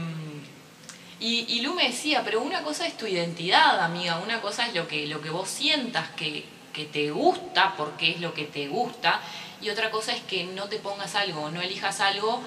y, 1.19 1.45
y 1.49 1.61
Lu 1.61 1.75
me 1.75 1.89
decía, 1.89 2.23
pero 2.25 2.41
una 2.41 2.63
cosa 2.63 2.87
es 2.87 2.97
tu 2.97 3.07
identidad, 3.07 3.81
amiga, 3.81 4.19
una 4.19 4.41
cosa 4.41 4.67
es 4.67 4.75
lo 4.75 4.87
que, 4.87 5.09
lo 5.09 5.21
que 5.21 5.31
vos 5.31 5.49
sientas 5.49 6.09
que, 6.11 6.45
que 6.73 6.85
te 6.85 7.11
gusta, 7.11 7.75
porque 7.77 8.13
es 8.13 8.21
lo 8.21 8.33
que 8.33 8.45
te 8.45 8.69
gusta, 8.69 9.21
y 9.61 9.71
otra 9.71 9.91
cosa 9.91 10.13
es 10.13 10.23
que 10.23 10.45
no 10.45 10.69
te 10.69 10.79
pongas 10.79 11.17
algo, 11.17 11.51
no 11.51 11.61
elijas 11.61 12.01
algo 12.01 12.41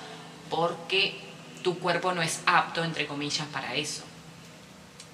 porque 0.49 1.19
tu 1.61 1.79
cuerpo 1.79 2.13
no 2.13 2.21
es 2.21 2.41
apto, 2.45 2.83
entre 2.83 3.07
comillas, 3.07 3.47
para 3.47 3.75
eso. 3.75 4.03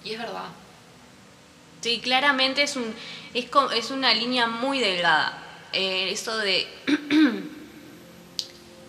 Y 0.04 0.14
es 0.14 0.20
verdad. 0.20 0.50
Sí, 1.82 2.00
claramente 2.00 2.64
es, 2.64 2.76
un, 2.76 2.94
es, 3.34 3.48
es 3.76 3.92
una 3.92 4.14
línea 4.14 4.48
muy 4.48 4.80
delgada. 4.80 5.38
Eh, 5.74 6.10
eso 6.12 6.38
de 6.38 6.68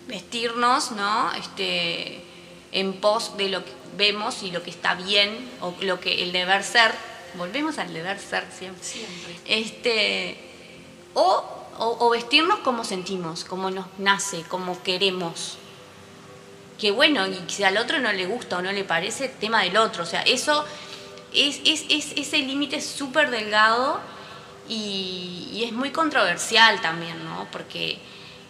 vestirnos, 0.08 0.92
¿no? 0.92 1.32
Este, 1.32 2.22
en 2.72 2.94
pos 2.94 3.36
de 3.36 3.48
lo 3.48 3.64
que 3.64 3.72
vemos 3.96 4.42
y 4.42 4.50
lo 4.50 4.62
que 4.62 4.70
está 4.70 4.94
bien, 4.94 5.30
o 5.60 5.74
lo 5.80 6.00
que 6.00 6.22
el 6.22 6.32
deber 6.32 6.64
ser. 6.64 6.92
Volvemos 7.34 7.78
al 7.78 7.92
deber 7.94 8.18
ser 8.18 8.46
siempre. 8.56 8.84
Siempre. 8.84 9.36
Este, 9.46 10.36
o, 11.14 11.44
o- 11.78 11.96
o 12.06 12.10
vestirnos 12.10 12.58
como 12.58 12.84
sentimos, 12.84 13.44
como 13.44 13.70
nos 13.70 13.86
nace, 13.98 14.42
como 14.48 14.82
queremos. 14.82 15.56
Que 16.78 16.90
bueno, 16.90 17.26
y 17.26 17.38
si 17.48 17.64
al 17.64 17.76
otro 17.78 18.00
no 18.00 18.12
le 18.12 18.26
gusta 18.26 18.58
o 18.58 18.62
no 18.62 18.72
le 18.72 18.84
parece, 18.84 19.28
tema 19.28 19.62
del 19.62 19.76
otro. 19.78 20.02
O 20.02 20.06
sea, 20.06 20.22
eso 20.22 20.64
es, 21.34 21.60
es, 21.64 21.84
es- 21.88 22.12
ese 22.16 22.38
límite 22.38 22.80
súper 22.80 23.30
delgado 23.30 24.00
y, 24.68 25.48
y 25.52 25.64
es 25.64 25.72
muy 25.72 25.90
controversial 25.90 26.80
también, 26.80 27.24
¿no? 27.24 27.46
Porque 27.50 27.98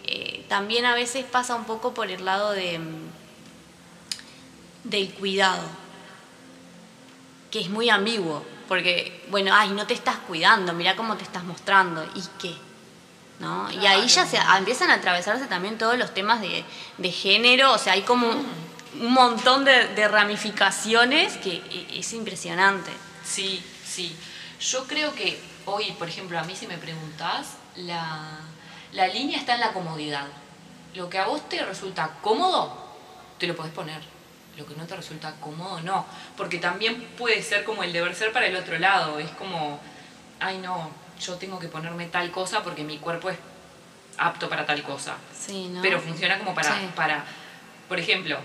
eh, 0.05 0.45
también 0.49 0.85
a 0.85 0.93
veces 0.95 1.25
pasa 1.25 1.55
un 1.55 1.65
poco 1.65 1.93
por 1.93 2.09
el 2.11 2.23
lado 2.25 2.51
de, 2.51 2.79
mm, 2.79 3.09
del 4.83 5.13
cuidado 5.13 5.63
que 7.51 7.59
es 7.61 7.69
muy 7.69 7.89
ambiguo, 7.89 8.43
porque, 8.67 9.23
bueno, 9.29 9.51
ay, 9.53 9.69
no 9.69 9.85
te 9.85 9.93
estás 9.93 10.17
cuidando, 10.27 10.73
mira 10.73 10.95
cómo 10.95 11.15
te 11.17 11.23
estás 11.23 11.43
mostrando, 11.43 12.03
¿y 12.15 12.23
qué? 12.41 12.55
¿No? 13.39 13.71
Y 13.71 13.85
ahí 13.85 14.07
ya 14.07 14.25
se 14.25 14.39
empiezan 14.57 14.89
a 14.89 14.95
atravesarse 14.95 15.45
también 15.45 15.77
todos 15.77 15.95
los 15.97 16.13
temas 16.15 16.41
de, 16.41 16.63
de 16.97 17.11
género, 17.11 17.71
o 17.73 17.77
sea, 17.77 17.93
hay 17.93 18.01
como 18.01 18.27
un 19.01 19.13
montón 19.13 19.65
de, 19.65 19.87
de 19.89 20.07
ramificaciones 20.07 21.37
que 21.37 21.55
e- 21.69 21.99
es 21.99 22.13
impresionante. 22.13 22.91
Sí, 23.23 23.63
sí. 23.85 24.15
Yo 24.59 24.85
creo 24.85 25.13
que 25.13 25.39
hoy, 25.65 25.91
por 25.93 26.07
ejemplo, 26.07 26.39
a 26.39 26.43
mí 26.43 26.55
si 26.55 26.67
me 26.67 26.77
preguntás, 26.77 27.53
la, 27.75 28.39
la 28.91 29.07
línea 29.07 29.37
está 29.39 29.55
en 29.55 29.59
la 29.61 29.73
comodidad. 29.73 30.25
Lo 30.95 31.09
que 31.09 31.17
a 31.17 31.25
vos 31.25 31.47
te 31.49 31.63
resulta 31.65 32.11
cómodo, 32.21 32.75
te 33.39 33.47
lo 33.47 33.55
podés 33.55 33.73
poner. 33.73 34.01
Lo 34.57 34.65
que 34.67 34.75
no 34.75 34.85
te 34.85 34.95
resulta 34.95 35.33
cómodo, 35.39 35.81
no. 35.81 36.05
Porque 36.37 36.59
también 36.59 37.01
puede 37.17 37.41
ser 37.41 37.63
como 37.63 37.83
el 37.83 37.91
deber 37.91 38.13
ser 38.15 38.31
para 38.31 38.45
el 38.45 38.55
otro 38.55 38.77
lado. 38.77 39.17
Es 39.17 39.31
como, 39.31 39.79
ay 40.39 40.59
no, 40.59 40.91
yo 41.19 41.35
tengo 41.35 41.57
que 41.59 41.67
ponerme 41.67 42.05
tal 42.05 42.29
cosa 42.29 42.61
porque 42.61 42.83
mi 42.83 42.99
cuerpo 42.99 43.31
es 43.31 43.37
apto 44.19 44.47
para 44.49 44.65
tal 44.67 44.83
cosa. 44.83 45.15
Sí, 45.35 45.69
¿no? 45.69 45.81
Pero 45.81 45.99
funciona 45.99 46.37
como 46.37 46.53
para, 46.53 46.69
Sí. 46.79 46.87
para, 46.95 47.25
por 47.89 47.99
ejemplo, 47.99 48.37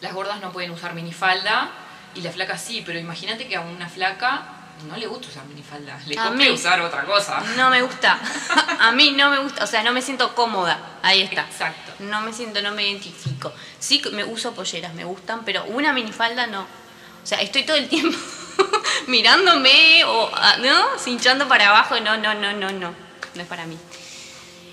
las 0.00 0.12
gordas 0.12 0.40
no 0.40 0.52
pueden 0.52 0.70
usar 0.70 0.94
minifalda 0.94 1.70
y 2.14 2.20
la 2.20 2.30
flaca 2.30 2.58
sí, 2.58 2.82
pero 2.84 2.98
imagínate 2.98 3.46
que 3.48 3.56
a 3.56 3.60
una 3.60 3.88
flaca 3.88 4.44
no 4.88 4.96
le 4.96 5.06
gusta 5.06 5.28
usar 5.28 5.44
minifalda, 5.46 5.98
le 6.06 6.18
A 6.18 6.24
compre 6.24 6.48
mí. 6.48 6.54
usar 6.54 6.80
otra 6.80 7.04
cosa. 7.04 7.40
No 7.56 7.70
me 7.70 7.80
gusta. 7.82 8.18
A 8.80 8.92
mí 8.92 9.12
no 9.12 9.30
me 9.30 9.38
gusta, 9.38 9.64
o 9.64 9.66
sea, 9.66 9.82
no 9.82 9.92
me 9.92 10.02
siento 10.02 10.34
cómoda. 10.34 10.78
Ahí 11.02 11.22
está. 11.22 11.42
Exacto. 11.42 11.92
No 12.00 12.20
me 12.20 12.32
siento, 12.32 12.60
no 12.60 12.72
me 12.72 12.86
identifico. 12.86 13.52
Sí, 13.78 14.02
me 14.12 14.22
uso 14.24 14.54
polleras, 14.54 14.92
me 14.92 15.04
gustan, 15.04 15.44
pero 15.44 15.64
una 15.64 15.92
minifalda 15.94 16.46
no. 16.46 16.62
O 16.62 17.26
sea, 17.26 17.40
estoy 17.40 17.64
todo 17.64 17.76
el 17.76 17.88
tiempo 17.88 18.18
mirándome 19.06 20.04
o, 20.04 20.30
ah, 20.34 20.56
¿no? 20.58 20.98
Cinchando 20.98 21.48
para 21.48 21.70
abajo. 21.70 21.98
No, 22.00 22.16
no, 22.18 22.34
no, 22.34 22.52
no, 22.52 22.70
no. 22.70 22.94
No 23.34 23.42
es 23.42 23.48
para 23.48 23.64
mí. 23.66 23.78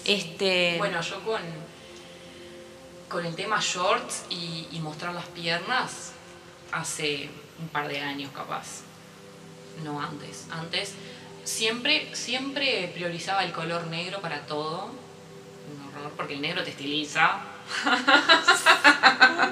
Este. 0.05 0.75
Bueno, 0.77 1.01
yo 1.01 1.23
con, 1.23 1.41
con 3.13 3.25
el 3.27 3.35
tema 3.35 3.59
shorts 3.61 4.23
y, 4.31 4.67
y 4.71 4.79
mostrar 4.79 5.13
las 5.13 5.27
piernas 5.27 6.13
hace 6.71 7.29
un 7.59 7.67
par 7.67 7.87
de 7.87 8.01
años 8.01 8.31
capaz. 8.33 8.81
No 9.83 10.01
antes. 10.01 10.47
Antes 10.51 10.95
siempre, 11.43 12.13
siempre 12.15 12.91
priorizaba 12.93 13.43
el 13.43 13.51
color 13.51 13.85
negro 13.85 14.19
para 14.19 14.47
todo. 14.47 14.85
Un 14.85 15.87
horror, 15.87 16.11
porque 16.17 16.33
el 16.33 16.41
negro 16.41 16.63
te 16.63 16.71
estiliza. 16.71 17.39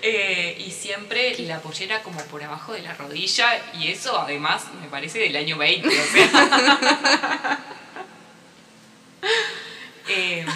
Eh, 0.00 0.56
y 0.64 0.70
siempre 0.70 1.36
la 1.40 1.60
pollera 1.60 2.02
como 2.04 2.20
por 2.26 2.42
abajo 2.42 2.72
de 2.72 2.82
la 2.82 2.94
rodilla 2.94 3.60
y 3.74 3.88
eso 3.88 4.18
además 4.18 4.64
me 4.80 4.86
parece 4.86 5.18
del 5.18 5.34
año 5.36 5.58
20, 5.58 5.88
o 5.88 6.04
sea. 6.04 7.58
Eh, 10.10 10.46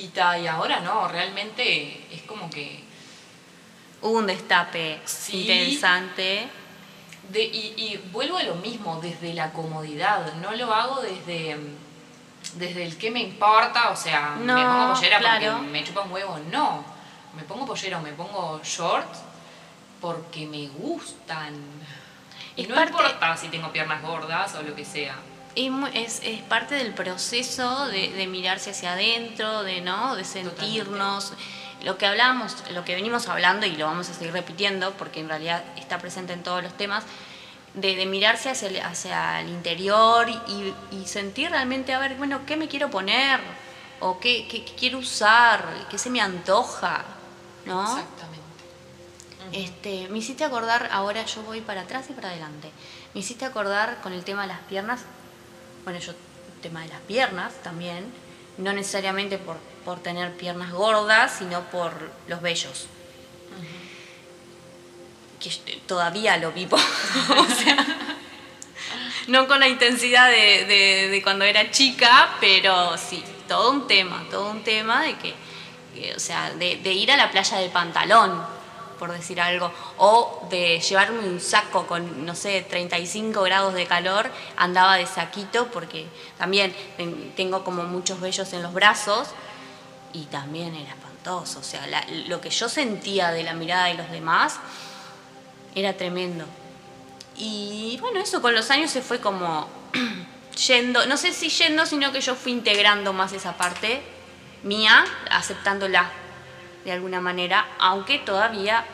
y, 0.00 0.46
ahora 0.46 0.80
no, 0.80 1.08
realmente 1.08 2.06
es 2.12 2.22
como 2.22 2.48
que... 2.50 2.82
Hubo 4.02 4.18
un 4.18 4.26
destape 4.26 5.00
Sí. 5.04 5.42
interesante. 5.42 6.48
de- 7.28 7.44
y, 7.44 7.74
y 7.76 7.96
vuelvo 8.10 8.38
a 8.38 8.42
lo 8.42 8.54
mismo, 8.56 8.98
desde 9.00 9.34
la 9.34 9.52
comodidad, 9.52 10.34
no 10.36 10.50
lo 10.52 10.72
hago 10.74 11.00
desde, 11.00 11.56
desde 12.54 12.84
el 12.84 12.96
que 12.98 13.10
me 13.12 13.20
importa, 13.20 13.90
o 13.90 13.96
sea, 13.96 14.34
me 14.36 14.46
No, 14.46 14.56
pongo 14.56 14.94
pollera 14.94 15.18
claro. 15.20 15.52
porque 15.58 15.70
me 15.70 15.84
chupa 15.84 16.00
un 16.00 16.10
huevo, 16.12 16.38
no, 16.50 16.84
me 17.36 17.42
pongo 17.44 17.66
pollera 17.66 17.98
o 17.98 18.02
me 18.02 18.12
pongo 18.14 18.60
short 18.64 19.06
porque 20.00 20.46
me 20.46 20.66
gustan. 20.68 21.54
Y 22.56 22.66
no 22.66 22.74
parte- 22.74 22.90
importa 22.92 23.36
si 23.36 23.48
tengo 23.48 23.70
piernas 23.70 24.02
gordas 24.02 24.54
o 24.56 24.62
lo 24.62 24.74
que 24.74 24.84
sea. 24.84 25.14
Es, 25.56 25.72
es, 25.94 26.20
es 26.24 26.42
parte 26.42 26.74
del 26.76 26.94
proceso 26.94 27.86
de, 27.88 28.10
de 28.12 28.26
mirarse 28.26 28.70
hacia 28.70 28.92
adentro, 28.92 29.62
de 29.64 29.80
no, 29.80 30.14
de 30.16 30.24
sentirnos. 30.24 31.32
Lo 31.82 31.96
que 31.98 32.06
hablamos, 32.06 32.56
lo 32.72 32.84
que 32.84 32.94
venimos 32.94 33.26
hablando 33.28 33.66
y 33.66 33.74
lo 33.76 33.86
vamos 33.86 34.08
a 34.10 34.14
seguir 34.14 34.32
repitiendo 34.32 34.92
porque 34.92 35.20
en 35.20 35.28
realidad 35.28 35.64
está 35.76 35.98
presente 35.98 36.32
en 36.34 36.42
todos 36.42 36.62
los 36.62 36.76
temas, 36.76 37.04
de, 37.74 37.96
de 37.96 38.06
mirarse 38.06 38.50
hacia 38.50 38.68
el, 38.68 38.80
hacia 38.80 39.40
el 39.40 39.48
interior 39.48 40.28
y, 40.28 40.74
y 40.92 41.06
sentir 41.06 41.50
realmente, 41.50 41.94
a 41.94 41.98
ver, 41.98 42.16
bueno, 42.16 42.40
¿qué 42.46 42.56
me 42.56 42.68
quiero 42.68 42.90
poner? 42.90 43.40
¿O 44.00 44.18
qué, 44.20 44.46
qué- 44.48 44.64
qué 44.64 44.74
quiero 44.74 44.98
usar? 44.98 45.64
¿Qué 45.90 45.96
se 45.98 46.10
me 46.10 46.20
antoja? 46.20 47.04
¿no? 47.64 47.82
Exactamente. 47.82 48.40
Este, 49.52 50.08
me 50.10 50.18
hiciste 50.18 50.44
acordar, 50.44 50.88
ahora 50.92 51.24
yo 51.24 51.42
voy 51.42 51.60
para 51.60 51.82
atrás 51.82 52.06
y 52.08 52.12
para 52.12 52.28
adelante. 52.30 52.70
Me 53.14 53.20
hiciste 53.20 53.44
acordar 53.44 54.00
con 54.02 54.12
el 54.12 54.22
tema 54.24 54.42
de 54.42 54.48
las 54.48 54.60
piernas, 54.60 55.00
bueno, 55.84 55.98
yo, 55.98 56.12
el 56.12 56.60
tema 56.62 56.82
de 56.82 56.88
las 56.88 57.00
piernas 57.02 57.52
también, 57.62 58.12
no 58.58 58.72
necesariamente 58.72 59.38
por, 59.38 59.56
por 59.84 60.00
tener 60.00 60.32
piernas 60.36 60.72
gordas, 60.72 61.36
sino 61.38 61.62
por 61.70 61.92
los 62.28 62.40
vellos. 62.42 62.86
Que 65.40 65.50
todavía 65.86 66.36
lo 66.36 66.52
vivo. 66.52 66.76
o 67.38 67.46
sea, 67.46 67.86
no 69.28 69.48
con 69.48 69.60
la 69.60 69.68
intensidad 69.68 70.28
de, 70.28 70.66
de- 70.66 71.08
de 71.08 71.22
cuando 71.22 71.44
era 71.46 71.70
chica, 71.70 72.36
pero 72.40 72.96
sí, 72.98 73.24
todo 73.48 73.70
un 73.70 73.86
tema, 73.86 74.22
todo 74.30 74.50
un 74.50 74.62
tema 74.62 75.02
de 75.02 75.16
que, 75.16 75.34
que, 75.94 76.14
o 76.14 76.20
sea, 76.20 76.50
de, 76.50 76.76
de 76.76 76.92
ir 76.92 77.10
a 77.10 77.16
la 77.16 77.30
playa 77.30 77.56
de 77.58 77.70
pantalón, 77.70 78.44
por 79.00 79.10
decir 79.10 79.40
algo, 79.40 79.72
o 79.96 80.46
de 80.50 80.78
llevarme 80.78 81.20
un 81.26 81.40
saco 81.40 81.86
con, 81.88 82.24
no 82.24 82.36
sé, 82.36 82.60
35 82.62 83.42
grados 83.42 83.74
de 83.74 83.86
calor, 83.86 84.30
andaba 84.56 84.96
de 84.96 85.06
saquito 85.06 85.66
porque 85.72 86.06
también 86.38 86.72
ten- 86.96 87.32
tengo 87.34 87.64
como 87.64 87.82
muchos 87.82 88.20
vellos 88.20 88.52
en 88.52 88.62
los 88.62 88.72
brazos 88.74 89.28
y 90.12 90.24
también 90.26 90.74
era 90.76 90.90
espantoso, 90.90 91.58
o 91.60 91.62
sea, 91.62 91.84
lo 92.28 92.40
que 92.40 92.50
yo 92.50 92.68
sentía 92.68 93.32
de 93.32 93.42
la 93.42 93.54
mirada 93.54 93.86
de 93.86 93.94
los 93.94 94.10
demás 94.10 94.58
era 95.74 95.94
tremendo. 95.94 96.44
Y 97.36 97.96
bueno, 98.00 98.20
eso 98.20 98.42
con 98.42 98.54
los 98.54 98.70
años 98.70 98.90
se 98.90 99.00
fue 99.02 99.18
como 99.20 99.66
yendo, 100.66 101.06
no 101.06 101.16
sé 101.16 101.32
si 101.32 101.48
yendo, 101.48 101.86
sino 101.86 102.12
que 102.12 102.20
yo 102.20 102.34
fui 102.34 102.52
integrando 102.52 103.12
más 103.14 103.32
esa 103.32 103.56
parte 103.56 104.02
mía, 104.62 105.04
aceptándola 105.30 106.10
de 106.84 106.92
alguna 106.92 107.20
manera, 107.20 107.66
aunque 107.78 108.18
todavía 108.18 108.84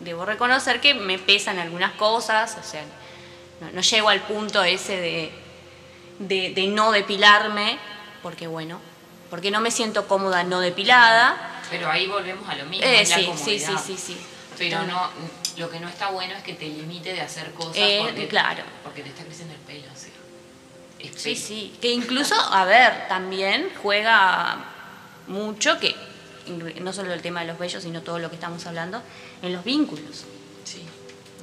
debo 0.00 0.24
reconocer 0.24 0.80
que 0.80 0.94
me 0.94 1.18
pesan 1.18 1.58
algunas 1.58 1.92
cosas, 1.92 2.56
o 2.60 2.62
sea, 2.68 2.82
no, 3.60 3.70
no 3.70 3.80
llego 3.80 4.08
al 4.08 4.20
punto 4.22 4.62
ese 4.64 4.96
de, 5.00 5.32
de, 6.18 6.52
de 6.54 6.66
no 6.66 6.90
depilarme, 6.92 7.78
porque 8.22 8.46
bueno, 8.46 8.80
porque 9.30 9.50
no 9.50 9.60
me 9.60 9.70
siento 9.70 10.06
cómoda 10.08 10.44
no 10.44 10.60
depilada. 10.60 11.60
Pero 11.70 11.90
ahí 11.90 12.06
volvemos 12.06 12.48
a 12.48 12.54
lo 12.56 12.66
mismo, 12.66 12.86
Eh, 12.86 12.98
la 13.08 13.16
sí, 13.16 13.20
sí, 13.22 13.26
comodidad. 13.26 13.82
sí, 13.84 13.96
sí, 13.96 14.14
sí. 14.14 14.26
Pero 14.58 14.82
no, 14.84 15.10
lo 15.56 15.70
que 15.70 15.80
no 15.80 15.88
está 15.88 16.10
bueno 16.10 16.34
es 16.34 16.42
que 16.42 16.52
te 16.54 16.66
limite 16.66 17.12
de 17.12 17.20
hacer 17.20 17.50
cosas 17.52 17.76
Eh, 17.76 18.00
porque, 18.04 18.28
claro. 18.28 18.62
porque 18.84 19.02
te 19.02 19.08
está 19.08 19.24
creciendo 19.24 19.54
el 19.54 19.60
pelo, 19.60 19.86
o 19.92 19.96
sea. 19.96 20.10
Sí, 21.16 21.34
sí. 21.36 21.74
Que 21.80 21.90
incluso, 21.92 22.34
a 22.34 22.64
ver, 22.64 23.08
también 23.08 23.68
juega 23.82 24.56
mucho 25.26 25.78
que 25.80 25.94
no 26.80 26.92
solo 26.92 27.12
el 27.12 27.22
tema 27.22 27.40
de 27.40 27.46
los 27.46 27.58
vellos, 27.58 27.82
sino 27.82 28.02
todo 28.02 28.18
lo 28.18 28.28
que 28.28 28.36
estamos 28.36 28.66
hablando 28.66 29.02
en 29.42 29.52
los 29.52 29.64
vínculos. 29.64 30.24
Sí. 30.64 30.84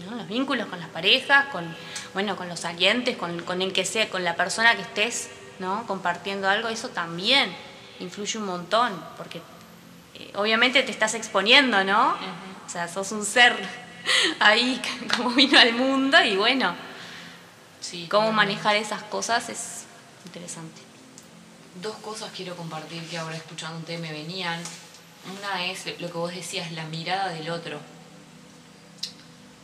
¿no? 0.06 0.16
Los 0.16 0.28
vínculos 0.28 0.68
con 0.68 0.80
las 0.80 0.90
parejas, 0.90 1.46
con 1.48 1.76
bueno, 2.14 2.36
con 2.36 2.50
los 2.50 2.60
salientes, 2.60 3.18
con, 3.18 3.42
con 3.42 3.62
el 3.62 3.74
que 3.74 3.86
sea, 3.86 4.10
con 4.10 4.24
la 4.24 4.36
persona 4.36 4.76
que 4.76 4.82
estés, 4.82 5.30
¿no? 5.60 5.86
Compartiendo 5.88 6.50
algo, 6.50 6.68
eso 6.68 6.90
también 6.90 7.54
influye 8.00 8.40
un 8.40 8.46
montón, 8.46 8.92
porque 9.18 9.42
eh, 10.16 10.32
obviamente 10.36 10.82
te 10.84 10.92
estás 10.92 11.14
exponiendo, 11.14 11.84
¿no? 11.84 12.16
O 12.66 12.70
sea, 12.70 12.88
sos 12.88 13.12
un 13.12 13.26
ser 13.26 13.56
ahí 14.40 14.82
como 15.16 15.30
vino 15.32 15.60
al 15.60 15.74
mundo 15.74 16.22
y 16.24 16.36
bueno, 16.36 16.76
Sí, 17.82 18.08
cómo 18.10 18.32
manejar 18.32 18.76
esas 18.76 19.02
cosas 19.04 19.50
es 19.50 19.84
interesante. 20.26 20.82
Dos 21.82 21.96
cosas 21.98 22.32
quiero 22.34 22.56
compartir 22.56 23.04
que 23.10 23.18
ahora 23.18 23.36
escuchándote 23.36 23.98
me 23.98 24.12
venían. 24.12 24.62
Una 25.38 25.66
es 25.66 25.86
lo 26.00 26.08
que 26.08 26.18
vos 26.18 26.34
decías, 26.34 26.72
la 26.72 26.86
mirada 26.86 27.30
del 27.30 27.50
otro. 27.50 27.80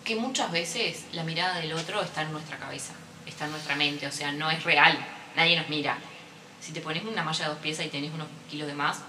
Que 0.03 0.15
muchas 0.15 0.51
veces 0.51 1.05
la 1.13 1.23
mirada 1.23 1.59
del 1.59 1.73
otro 1.73 2.01
está 2.01 2.21
en 2.21 2.31
nuestra 2.31 2.57
cabeza, 2.57 2.93
está 3.25 3.45
en 3.45 3.51
nuestra 3.51 3.75
mente, 3.75 4.07
o 4.07 4.11
sea, 4.11 4.31
no 4.31 4.49
es 4.49 4.63
real, 4.63 4.97
nadie 5.35 5.57
nos 5.57 5.67
mira. 5.69 5.97
Si 6.61 6.71
te 6.71 6.81
pones 6.81 7.03
una 7.03 7.23
malla 7.23 7.45
de 7.45 7.49
dos 7.51 7.59
piezas 7.59 7.85
y 7.85 7.89
tenés 7.89 8.13
unos 8.13 8.27
kilos 8.49 8.67
de 8.67 8.73
más, 8.73 8.99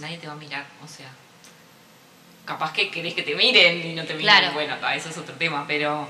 nadie 0.00 0.18
te 0.18 0.26
va 0.26 0.34
a 0.34 0.36
mirar, 0.36 0.64
o 0.84 0.88
sea, 0.88 1.08
capaz 2.44 2.72
que 2.72 2.90
querés 2.90 3.14
que 3.14 3.22
te 3.22 3.34
miren 3.34 3.84
y 3.90 3.94
no 3.94 4.04
te 4.04 4.14
miran, 4.14 4.38
Claro. 4.40 4.54
bueno, 4.54 4.76
eso 4.94 5.08
es 5.08 5.18
otro 5.18 5.34
tema, 5.34 5.64
pero 5.66 6.06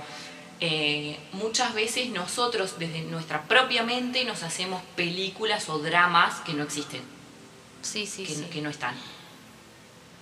eh, 0.60 1.18
muchas 1.32 1.72
veces 1.74 2.08
nosotros 2.10 2.78
desde 2.78 3.00
nuestra 3.02 3.42
propia 3.44 3.82
mente 3.82 4.24
nos 4.24 4.42
hacemos 4.42 4.82
películas 4.94 5.68
o 5.70 5.78
dramas 5.78 6.40
que 6.40 6.52
no 6.52 6.64
existen, 6.64 7.02
Sí, 7.82 8.06
sí, 8.06 8.24
que, 8.24 8.34
sí. 8.34 8.44
que 8.52 8.60
no 8.60 8.68
están. 8.70 8.94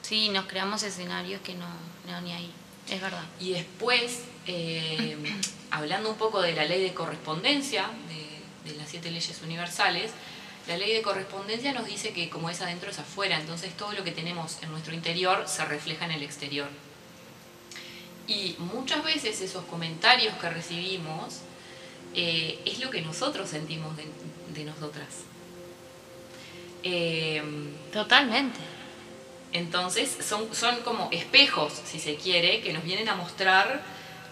Sí, 0.03 0.29
nos 0.29 0.47
creamos 0.47 0.83
escenarios 0.83 1.41
que 1.43 1.55
no, 1.55 1.67
no 2.07 2.21
ni 2.21 2.33
ahí. 2.33 2.51
Es 2.91 3.01
verdad. 3.01 3.25
Y 3.41 3.53
después, 3.53 4.23
eh, 4.47 5.17
hablando 5.71 6.11
un 6.11 6.17
poco 6.17 6.43
de 6.43 6.53
la 6.53 6.65
ley 6.65 6.83
de 6.83 6.93
correspondencia, 6.93 7.89
de, 8.09 8.71
de 8.71 8.77
las 8.77 8.89
siete 8.91 9.11
leyes 9.11 9.41
universales, 9.43 10.11
la 10.69 10.77
ley 10.77 10.93
de 10.93 11.03
correspondencia 11.03 11.73
nos 11.73 11.87
dice 11.87 12.13
que 12.13 12.29
como 12.29 12.49
es 12.51 12.61
adentro 12.61 12.91
es 12.91 12.99
afuera, 12.99 13.39
entonces 13.41 13.77
todo 13.77 13.93
lo 13.93 14.05
que 14.05 14.13
tenemos 14.13 14.59
en 14.63 14.71
nuestro 14.71 14.95
interior 14.95 15.45
se 15.49 15.65
refleja 15.65 16.05
en 16.05 16.13
el 16.13 16.23
exterior. 16.23 16.69
Y 18.29 18.55
muchas 18.59 19.03
veces 19.03 19.41
esos 19.41 19.65
comentarios 19.65 20.35
que 20.37 20.49
recibimos 20.49 21.39
eh, 22.15 22.61
es 22.65 22.79
lo 22.79 22.91
que 22.91 23.03
nosotros 23.03 23.49
sentimos 23.49 23.97
de, 23.97 24.07
de 24.55 24.65
nosotras. 24.65 25.09
Eh, 26.85 27.43
Totalmente. 27.93 28.61
Entonces 29.53 30.17
son, 30.27 30.55
son 30.55 30.81
como 30.81 31.09
espejos, 31.13 31.73
si 31.85 31.99
se 31.99 32.17
quiere, 32.17 32.63
que 32.63 32.73
nos 32.73 32.83
vienen 32.85 33.09
a 33.09 33.15
mostrar, 33.15 33.83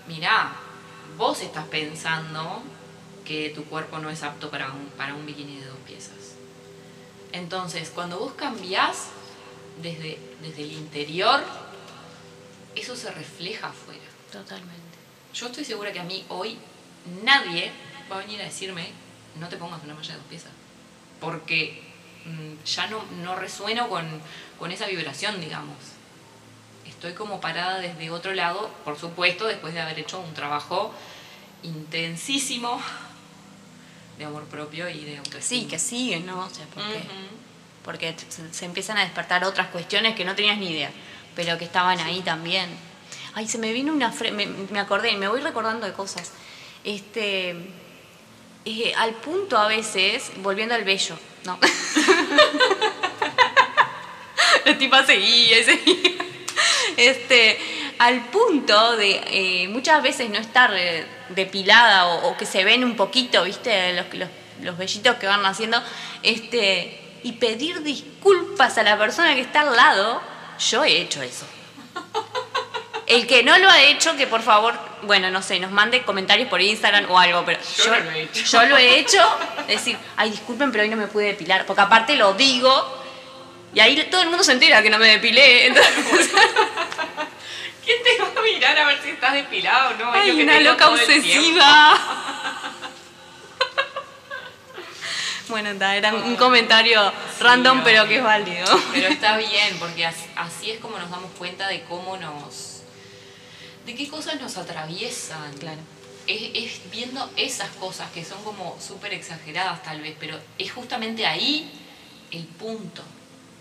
mirá, 0.09 0.53
vos 1.17 1.43
estás 1.43 1.67
pensando 1.67 2.62
que 3.25 3.50
tu 3.50 3.65
cuerpo 3.65 3.99
no 3.99 4.11
es 4.11 4.23
apto 4.23 4.50
para 4.50 4.73
un, 4.73 4.87
para 4.97 5.15
un 5.15 5.27
bikini 5.27 5.61
de 5.61 5.67
dos 5.67 5.79
piezas. 5.87 6.37
Entonces, 7.33 7.91
cuando 7.95 8.19
vos 8.19 8.33
cambiás 8.33 9.09
desde, 9.83 10.19
desde 10.43 10.63
el 10.63 10.73
interior, 10.73 11.45
eso 12.75 12.97
se 12.97 13.11
refleja 13.11 13.69
afuera. 13.69 14.00
Totalmente. 14.33 14.80
Yo 15.35 15.47
estoy 15.47 15.65
segura 15.65 15.93
que 15.93 16.00
a 16.00 16.04
mí 16.04 16.25
hoy 16.28 16.59
nadie 17.25 17.71
va 18.11 18.17
a 18.17 18.19
venir 18.21 18.41
a 18.41 18.45
decirme, 18.45 18.89
no 19.39 19.49
te 19.49 19.56
pongas 19.56 19.83
una 19.85 19.95
malla 19.95 20.13
de 20.13 20.19
dos 20.19 20.26
piezas. 20.28 20.52
Porque 21.21 21.90
ya 22.65 22.87
no, 22.89 23.02
no 23.23 23.37
resueno 23.37 23.89
con, 23.89 24.06
con 24.59 24.71
esa 24.73 24.87
vibración, 24.87 25.41
digamos. 25.41 25.76
Estoy 26.87 27.15
como 27.15 27.41
parada 27.41 27.78
desde 27.78 28.11
otro 28.11 28.35
lado, 28.35 28.71
por 28.85 28.99
supuesto, 28.99 29.47
después 29.47 29.73
de 29.73 29.80
haber 29.80 29.99
hecho 29.99 30.21
un 30.21 30.35
trabajo 30.35 30.93
intensísimo 31.63 32.80
de 34.19 34.25
amor 34.25 34.45
propio 34.45 34.89
y 34.89 35.04
de 35.04 35.19
autoestima. 35.19 35.63
Sí, 35.63 35.67
que 35.67 35.78
sigue, 35.78 36.21
¿no? 36.21 36.41
O 36.45 36.50
sea, 36.50 36.67
porque, 36.75 36.97
Ujú. 36.97 37.28
porque 37.85 38.15
se, 38.28 38.52
se 38.52 38.65
empiezan 38.67 38.99
a 38.99 39.02
despertar 39.02 39.45
otras 39.45 39.69
cuestiones 39.69 40.15
que 40.15 40.25
no 40.25 40.35
tenías 40.35 40.59
ni 40.59 40.71
idea, 40.71 40.91
pero 41.35 41.56
que 41.56 41.65
estaban 41.65 41.99
ahí 42.00 42.21
también. 42.21 42.69
Ay, 43.35 43.49
se 43.49 43.59
me 43.59 43.73
vino 43.73 43.93
una... 43.93 44.13
me, 44.33 44.47
me 44.47 44.80
acordé, 44.80 45.17
me 45.17 45.28
voy 45.28 45.41
recordando 45.41 45.87
de 45.87 45.93
cosas. 45.93 46.33
Este... 46.85 47.56
eh, 48.65 48.93
al 48.97 49.15
punto 49.15 49.57
a 49.57 49.69
veces, 49.69 50.31
volviendo 50.37 50.75
al 50.75 50.85
bello, 50.85 51.19
¿no? 51.45 51.59
La 54.65 54.77
tipa 54.77 55.05
seguía 55.07 55.61
y 55.61 55.65
seguía. 55.65 56.11
Este, 56.97 57.59
al 57.99 58.27
punto 58.27 58.97
de 58.97 59.23
eh, 59.27 59.69
muchas 59.69 60.03
veces 60.03 60.29
no 60.29 60.39
estar 60.39 60.73
eh, 60.75 61.07
depilada 61.31 62.07
o, 62.07 62.37
que 62.37 62.45
se 62.45 62.65
ven 62.65 62.85
un 62.85 62.97
poquito, 62.97 63.45
¿viste? 63.45 63.95
Los, 63.95 64.13
los, 64.15 64.29
los 64.63 64.77
vellitos 64.77 65.17
que 65.17 65.27
van 65.27 65.43
naciendo. 65.43 65.83
Este, 66.23 67.01
y 67.23 67.33
pedir 67.33 67.83
disculpas 67.83 68.79
a 68.79 68.83
la 68.83 68.99
persona 68.99 69.35
que 69.35 69.41
está 69.41 69.61
al 69.63 69.77
lado. 69.77 70.21
Yo 70.59 70.85
he 70.85 71.01
hecho 71.01 71.23
eso. 71.23 71.47
El 73.11 73.27
que 73.27 73.43
no 73.43 73.59
lo 73.59 73.69
ha 73.69 73.83
hecho, 73.83 74.17
que 74.17 74.27
por 74.29 74.41
favor, 74.43 74.73
bueno, 75.03 75.31
no 75.31 75.43
sé, 75.43 75.59
nos 75.59 75.71
mande 75.73 76.03
comentarios 76.03 76.49
por 76.49 76.61
Instagram 76.63 77.11
o 77.11 77.19
algo, 77.19 77.45
pero 77.45 77.59
Yo 77.85 77.99
lo 77.99 78.11
he 78.13 78.23
hecho. 78.23 78.45
yo 78.45 78.63
lo 78.67 78.77
he 78.77 78.99
hecho. 79.01 79.19
Decir, 79.67 79.99
ay, 80.17 80.31
disculpen, 80.31 80.71
pero 80.71 80.85
hoy 80.85 80.89
no 80.91 80.97
me 80.97 81.09
pude 81.09 81.25
depilar. 81.27 81.67
Porque 81.67 81.83
aparte 81.83 82.15
lo 82.17 82.35
digo 82.35 82.99
y 83.75 83.81
ahí 83.81 84.01
todo 84.11 84.23
el 84.23 84.29
mundo 84.29 84.45
se 84.45 84.53
entera 84.53 84.81
que 84.83 84.91
no 84.91 84.99
me 84.99 85.09
depilé. 85.09 85.67
Entonces, 85.69 85.93
¿Quién 87.85 87.97
te 88.05 88.23
va 88.23 88.29
a 88.41 88.43
mirar 88.45 88.79
a 88.79 88.87
ver 88.87 89.01
si 89.03 89.11
estás 89.11 89.33
depilado 89.33 89.91
o 89.91 89.93
no? 89.95 90.15
Es 90.15 90.27
lo 90.27 90.33
ay, 90.33 90.37
que 90.37 90.43
una 90.45 90.61
loca 90.61 90.89
obsesiva. 90.91 91.99
bueno, 95.49 95.71
era 95.71 96.15
un 96.15 96.37
comentario 96.37 97.13
random, 97.41 97.83
pero 97.83 98.07
que 98.07 98.19
es 98.19 98.23
válido. 98.23 98.67
Pero 98.93 99.09
está 99.09 99.37
bien, 99.37 99.77
porque 99.81 100.07
as- 100.07 100.27
así 100.37 100.71
es 100.71 100.79
como 100.79 100.97
nos 100.99 101.11
damos 101.11 101.33
cuenta 101.39 101.67
de 101.67 101.83
cómo 101.85 102.17
nos. 102.17 102.70
De 103.91 103.97
qué 103.97 104.09
cosas 104.09 104.41
nos 104.41 104.57
atraviesan. 104.57 105.53
Claro. 105.59 105.81
Es, 106.26 106.43
es 106.55 106.91
viendo 106.93 107.29
esas 107.37 107.69
cosas 107.71 108.11
que 108.13 108.25
son 108.25 108.43
como 108.45 108.76
súper 108.81 109.13
exageradas 109.15 109.83
tal 109.83 110.00
vez, 110.00 110.15
pero 110.21 110.39
es 110.59 110.71
justamente 110.73 111.26
ahí 111.26 111.71
el 112.31 112.45
punto. 112.45 113.03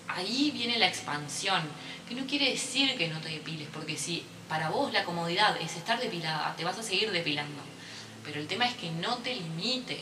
Ahí 0.07 0.51
viene 0.51 0.77
la 0.77 0.87
expansión. 0.87 1.61
Que 2.07 2.15
no 2.15 2.25
quiere 2.27 2.49
decir 2.51 2.95
que 2.97 3.07
no 3.07 3.19
te 3.21 3.29
depiles, 3.29 3.67
porque 3.73 3.97
si 3.97 4.23
para 4.47 4.69
vos 4.69 4.91
la 4.93 5.03
comodidad 5.03 5.55
es 5.61 5.75
estar 5.75 5.99
depilada, 5.99 6.55
te 6.55 6.63
vas 6.63 6.77
a 6.77 6.83
seguir 6.83 7.11
depilando. 7.11 7.61
Pero 8.23 8.39
el 8.39 8.47
tema 8.47 8.65
es 8.65 8.75
que 8.75 8.91
no 8.91 9.17
te 9.17 9.35
limite. 9.35 10.01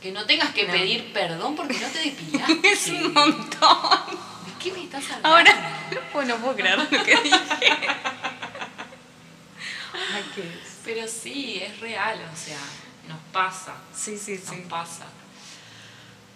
Que 0.00 0.12
no 0.12 0.24
tengas 0.24 0.50
que 0.54 0.64
No. 0.64 0.72
pedir 0.72 1.12
perdón 1.12 1.54
porque 1.56 1.78
no 1.78 1.88
te 1.88 1.98
depilaste. 1.98 2.60
Es 2.72 2.88
un 2.88 3.12
montón. 3.12 3.78
¿De 4.46 4.52
qué 4.62 4.72
me 4.72 4.84
estás 4.84 5.04
hablando? 5.04 5.28
Ahora, 5.28 5.80
no 6.26 6.36
puedo 6.38 6.56
creer 6.56 6.78
lo 6.78 6.88
que 6.88 7.16
dije. 7.16 7.78
Ay, 10.14 10.24
qué 10.34 10.44
Pero 10.84 11.06
sí, 11.08 11.62
es 11.64 11.78
real, 11.80 12.18
o 12.32 12.36
sea, 12.36 12.58
nos 13.08 13.18
pasa, 13.32 13.74
Sí, 13.94 14.16
sí, 14.18 14.40
nos 14.44 14.54
sí. 14.56 14.66
pasa. 14.68 15.04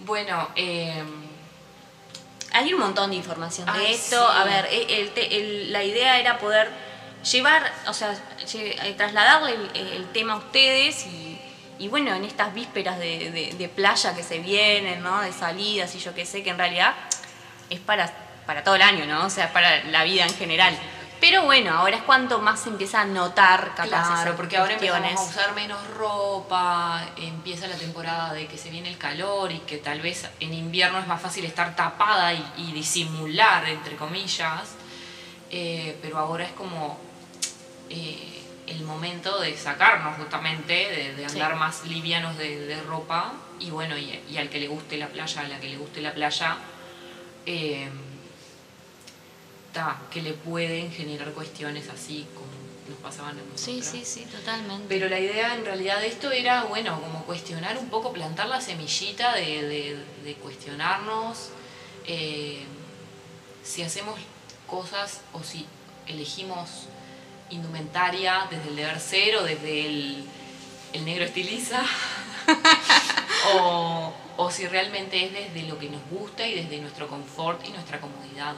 Bueno, 0.01 0.51
eh, 0.57 1.03
Hay 2.53 2.73
un 2.73 2.79
montón 2.79 3.11
de 3.11 3.17
información 3.17 3.67
de 3.67 3.73
Ay, 3.73 3.95
esto. 3.95 4.17
sí. 4.17 4.39
A 4.41 4.45
ver, 4.45 4.67
el- 4.71 4.89
el 4.91 5.11
te- 5.11 5.37
el- 5.37 5.73
la 5.73 5.83
idea 5.83 6.21
era 6.21 6.39
poder 6.39 6.71
llevar, 7.33 7.73
o 7.89 7.93
sea, 7.93 8.15
lle- 8.47 8.77
eh, 8.81 8.95
trasladarle 8.97 9.55
el, 9.75 9.77
el 9.93 10.13
tema 10.13 10.35
a 10.35 10.37
ustedes 10.37 11.05
y, 11.07 11.37
y 11.81 11.89
bueno, 11.89 12.15
en 12.15 12.25
estas 12.25 12.55
vísperas 12.55 12.97
de, 13.01 13.31
de- 13.33 13.55
de 13.59 13.69
playa 13.69 14.15
que 14.15 14.23
se 14.23 14.39
vienen, 14.39 15.03
¿no? 15.03 15.21
De 15.21 15.33
salidas 15.33 15.93
y 15.97 15.99
yo 15.99 16.15
qué 16.15 16.25
sé, 16.25 16.45
que 16.45 16.51
en 16.51 16.59
realidad 16.59 16.95
es 17.71 17.81
para, 17.81 18.13
para 18.47 18.63
todo 18.63 18.77
el 18.77 18.83
año, 18.83 19.05
¿no? 19.07 19.27
O 19.27 19.31
sea, 19.31 19.53
para 19.53 19.83
la 19.85 20.05
vida 20.05 20.25
en 20.25 20.35
general. 20.37 20.79
Pero 21.21 21.45
bueno, 21.45 21.73
ahora 21.73 21.97
es 21.97 22.03
cuando 22.03 22.39
más 22.41 22.61
se 22.61 22.69
empieza 22.69 23.01
a 23.01 23.05
notar 23.07 23.75
capaz 23.75 23.87
claro, 23.87 24.37
porque 24.37 24.59
ahora 24.59 24.75
empezamos 24.75 24.99
a 25.01 25.15
cuestiones. 25.15 25.37
usar 25.37 25.55
menos 25.55 25.79
ropa, 25.97 27.03
empieza 27.17 27.67
la 27.67 27.77
temporada 27.77 28.35
de 28.35 28.47
que 28.47 28.59
se 28.59 28.69
viene 28.71 28.89
el 28.91 28.99
calor 28.99 29.51
y 29.51 29.61
que 29.61 29.79
tal 29.79 30.01
vez 30.01 30.29
en 30.41 30.53
invierno 30.53 30.99
es 30.99 31.07
más 31.07 31.23
fácil 31.23 31.45
estar 31.47 31.75
tapada 31.77 32.35
y, 32.35 32.45
y 32.59 32.73
disimular, 32.73 33.67
entre 33.69 33.97
comillas, 33.97 34.75
Eh, 35.57 35.97
pero 36.03 36.19
ahora 36.19 36.45
es 36.45 36.53
como 36.53 36.99
eh, 37.89 38.43
el 38.67 38.83
momento 38.83 39.39
de 39.41 39.57
sacarnos 39.57 40.17
justamente, 40.17 40.73
de, 40.75 41.15
de 41.15 41.29
Sí. 41.29 41.37
andar 41.41 41.55
más 41.57 41.85
livianos 41.85 42.37
de, 42.37 42.67
de 42.67 42.83
ropa 42.83 43.33
y 43.61 43.71
bueno, 43.71 43.97
y, 43.97 44.21
y 44.29 44.37
al 44.39 44.49
que 44.51 44.59
le 44.59 44.67
guste 44.67 44.97
la 44.97 45.07
playa, 45.07 45.43
a 45.43 45.49
la 45.49 45.61
que 45.61 45.69
le 45.69 45.77
guste 45.77 46.01
la 46.01 46.13
playa, 46.13 46.57
eh, 47.47 47.89
que 50.11 50.23
le 50.23 50.33
pueden 50.35 50.91
generar 50.93 51.33
cuestiones 51.33 51.89
así 51.89 52.27
como 52.35 52.47
nos 52.89 52.99
pasaban 52.99 53.33
a 53.39 53.43
nosotros. 53.43 53.61
Sí, 53.65 53.83
sí, 53.83 54.05
sí, 54.05 54.27
totalmente. 54.27 54.85
Pero 54.89 55.09
la 55.09 55.19
idea 55.19 55.55
en 55.55 55.65
realidad 55.65 56.01
de 56.01 56.09
esto 56.09 56.31
era, 56.31 56.65
bueno, 56.65 57.01
como 57.01 57.25
cuestionar 57.25 57.79
un 57.79 57.89
poco, 57.89 58.13
plantar 58.13 58.47
la 58.49 58.61
semillita 58.61 59.35
de, 59.35 59.63
de- 59.63 60.05
de 60.23 60.35
cuestionarnos 60.35 61.49
eh, 62.07 62.63
si 63.63 63.83
hacemos 63.83 64.19
cosas 64.67 65.21
o 65.33 65.43
si 65.43 65.67
elegimos 66.07 66.69
indumentaria 67.51 68.47
desde 68.51 68.69
el 68.69 68.77
deber 68.77 69.01
ser 69.01 69.37
o 69.37 69.43
desde 69.43 69.87
el, 69.87 70.25
el 70.93 71.05
negro 71.05 71.25
estiliza, 71.25 71.83
o, 73.55 74.13
o 74.37 74.51
si 74.51 74.67
realmente 74.67 75.25
es 75.25 75.33
desde 75.33 75.69
lo 75.69 75.79
que 75.79 75.89
nos 75.89 76.03
gusta 76.11 76.47
y 76.47 76.55
desde 76.55 76.79
nuestro 76.79 77.09
confort 77.09 77.65
y 77.67 77.71
nuestra 77.71 78.01
comodidad. 78.01 78.55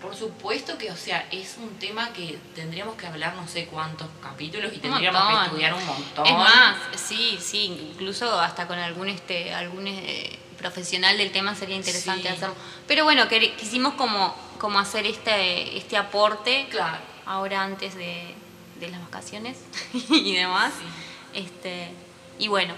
Por 0.00 0.16
supuesto 0.16 0.78
que, 0.78 0.90
o 0.90 0.96
sea, 0.96 1.26
es 1.30 1.56
un 1.58 1.78
tema 1.78 2.12
que 2.12 2.38
tendríamos 2.54 2.94
que 2.96 3.06
hablar 3.06 3.34
no 3.34 3.46
sé 3.46 3.66
cuántos 3.66 4.08
capítulos 4.22 4.72
y 4.72 4.76
Un 4.76 4.80
tendríamos 4.82 5.38
que 5.38 5.44
estudiar 5.44 5.74
un 5.74 5.84
montón. 5.86 6.26
Es 6.26 6.32
más, 6.34 6.76
sí, 6.96 7.38
sí, 7.40 7.90
incluso 7.92 8.40
hasta 8.40 8.66
con 8.66 8.78
algún 8.78 9.08
este 9.08 9.52
algún 9.52 9.86
eh, 9.86 10.38
profesional 10.58 11.18
del 11.18 11.30
tema 11.32 11.54
sería 11.54 11.76
interesante 11.76 12.22
Sí. 12.22 12.28
hacerlo. 12.28 12.54
Pero 12.86 13.04
bueno, 13.04 13.24
quer- 13.28 13.54
quisimos 13.56 13.94
como, 13.94 14.34
como 14.58 14.78
hacer 14.78 15.06
este, 15.06 15.76
este 15.76 15.96
aporte 15.98 16.66
Claro. 16.70 16.98
ahora 17.26 17.62
antes 17.62 17.94
de, 17.94 18.34
de 18.78 18.88
las 18.88 19.00
vacaciones 19.02 19.58
y 19.92 20.34
demás. 20.34 20.72
Sí. 20.78 21.40
Este, 21.40 21.90
y 22.38 22.48
bueno, 22.48 22.74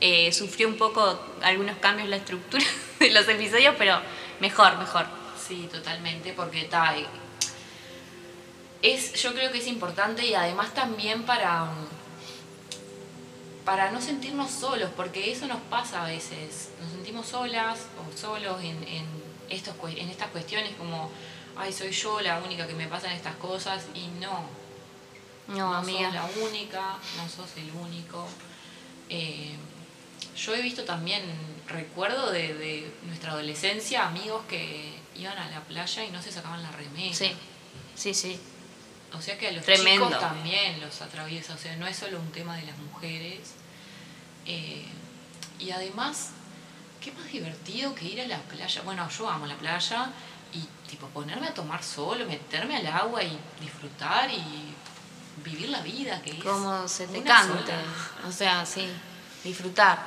eh, 0.00 0.32
sufrió 0.32 0.66
un 0.68 0.76
poco 0.76 1.20
algunos 1.42 1.76
cambios 1.78 2.08
la 2.08 2.16
estructura 2.16 2.64
de 2.98 3.10
los 3.10 3.28
episodios, 3.28 3.74
pero 3.78 4.00
mejor, 4.40 4.76
mejor. 4.78 5.06
Sí, 5.48 5.68
totalmente, 5.72 6.34
porque 6.34 6.64
ta, 6.64 6.96
eh, 6.96 7.06
es, 8.82 9.14
yo 9.14 9.32
creo 9.34 9.50
que 9.50 9.58
es 9.58 9.66
importante 9.66 10.24
y 10.26 10.34
además 10.34 10.74
también 10.74 11.22
para, 11.24 11.64
mm, 11.64 11.88
para 13.64 13.90
no 13.90 14.00
sentirnos 14.00 14.50
solos, 14.50 14.90
porque 14.96 15.32
eso 15.32 15.46
nos 15.46 15.60
pasa 15.62 16.04
a 16.04 16.08
veces. 16.08 16.68
Nos 16.80 16.92
sentimos 16.92 17.26
solas 17.26 17.86
o 17.98 18.16
solos 18.16 18.62
en, 18.62 18.82
en, 18.86 19.06
estos, 19.48 19.74
en 19.96 20.08
estas 20.10 20.28
cuestiones 20.28 20.74
como, 20.76 21.10
ay, 21.56 21.72
soy 21.72 21.90
yo 21.90 22.20
la 22.20 22.38
única 22.40 22.66
que 22.66 22.74
me 22.74 22.86
pasan 22.86 23.12
estas 23.12 23.36
cosas 23.36 23.86
y 23.94 24.06
no, 24.20 24.44
No, 25.48 25.56
no 25.70 25.74
amiga. 25.76 26.04
sos 26.06 26.14
la 26.14 26.44
única, 26.46 26.98
no 27.16 27.28
sos 27.28 27.56
el 27.56 27.70
único. 27.72 28.26
Eh, 29.08 29.56
yo 30.36 30.54
he 30.54 30.60
visto 30.62 30.84
también, 30.84 31.22
recuerdo 31.66 32.30
de, 32.30 32.54
de 32.54 32.92
nuestra 33.06 33.32
adolescencia, 33.32 34.06
amigos 34.06 34.42
que 34.48 34.92
iban 35.18 35.36
a 35.36 35.50
la 35.50 35.60
playa 35.60 36.04
y 36.04 36.10
no 36.10 36.22
se 36.22 36.32
sacaban 36.32 36.62
la 36.62 36.70
remera. 36.70 37.14
Sí, 37.14 37.32
sí, 37.94 38.14
sí. 38.14 38.40
O 39.12 39.20
sea 39.20 39.38
que 39.38 39.48
a 39.48 39.52
los 39.52 39.64
Tremendo. 39.64 40.06
chicos 40.06 40.20
también 40.20 40.80
los 40.80 41.00
atraviesa, 41.00 41.54
o 41.54 41.58
sea, 41.58 41.76
no 41.76 41.86
es 41.86 41.96
solo 41.96 42.20
un 42.20 42.30
tema 42.30 42.56
de 42.56 42.62
las 42.62 42.76
mujeres. 42.78 43.54
Eh, 44.46 44.84
y 45.58 45.70
además, 45.70 46.30
qué 47.00 47.12
más 47.12 47.30
divertido 47.30 47.94
que 47.94 48.04
ir 48.04 48.20
a 48.20 48.26
la 48.26 48.38
playa. 48.38 48.82
Bueno, 48.82 49.08
yo 49.10 49.28
amo 49.28 49.46
la 49.46 49.56
playa 49.56 50.10
y 50.52 50.60
tipo 50.88 51.06
ponerme 51.08 51.48
a 51.48 51.54
tomar 51.54 51.82
solo, 51.82 52.26
meterme 52.26 52.76
al 52.76 52.86
agua 52.86 53.22
y 53.22 53.38
disfrutar 53.60 54.30
y 54.30 54.74
vivir 55.44 55.68
la 55.68 55.80
vida 55.80 56.20
que 56.22 56.30
es 56.30 56.44
Como 56.44 56.86
se 56.88 57.06
te 57.06 57.20
sola. 57.20 57.82
O 58.26 58.32
sea, 58.32 58.64
sí, 58.64 58.86
disfrutar. 59.42 59.98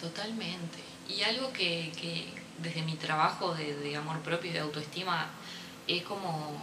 Totalmente. 0.00 0.82
Y 1.08 1.22
algo 1.22 1.52
que, 1.52 1.92
que 2.00 2.43
desde 2.58 2.82
mi 2.82 2.94
trabajo 2.94 3.54
de, 3.54 3.96
amor 3.96 4.20
propio 4.20 4.50
y 4.50 4.54
de 4.54 4.60
autoestima 4.60 5.26
es 5.86 6.02
como 6.02 6.60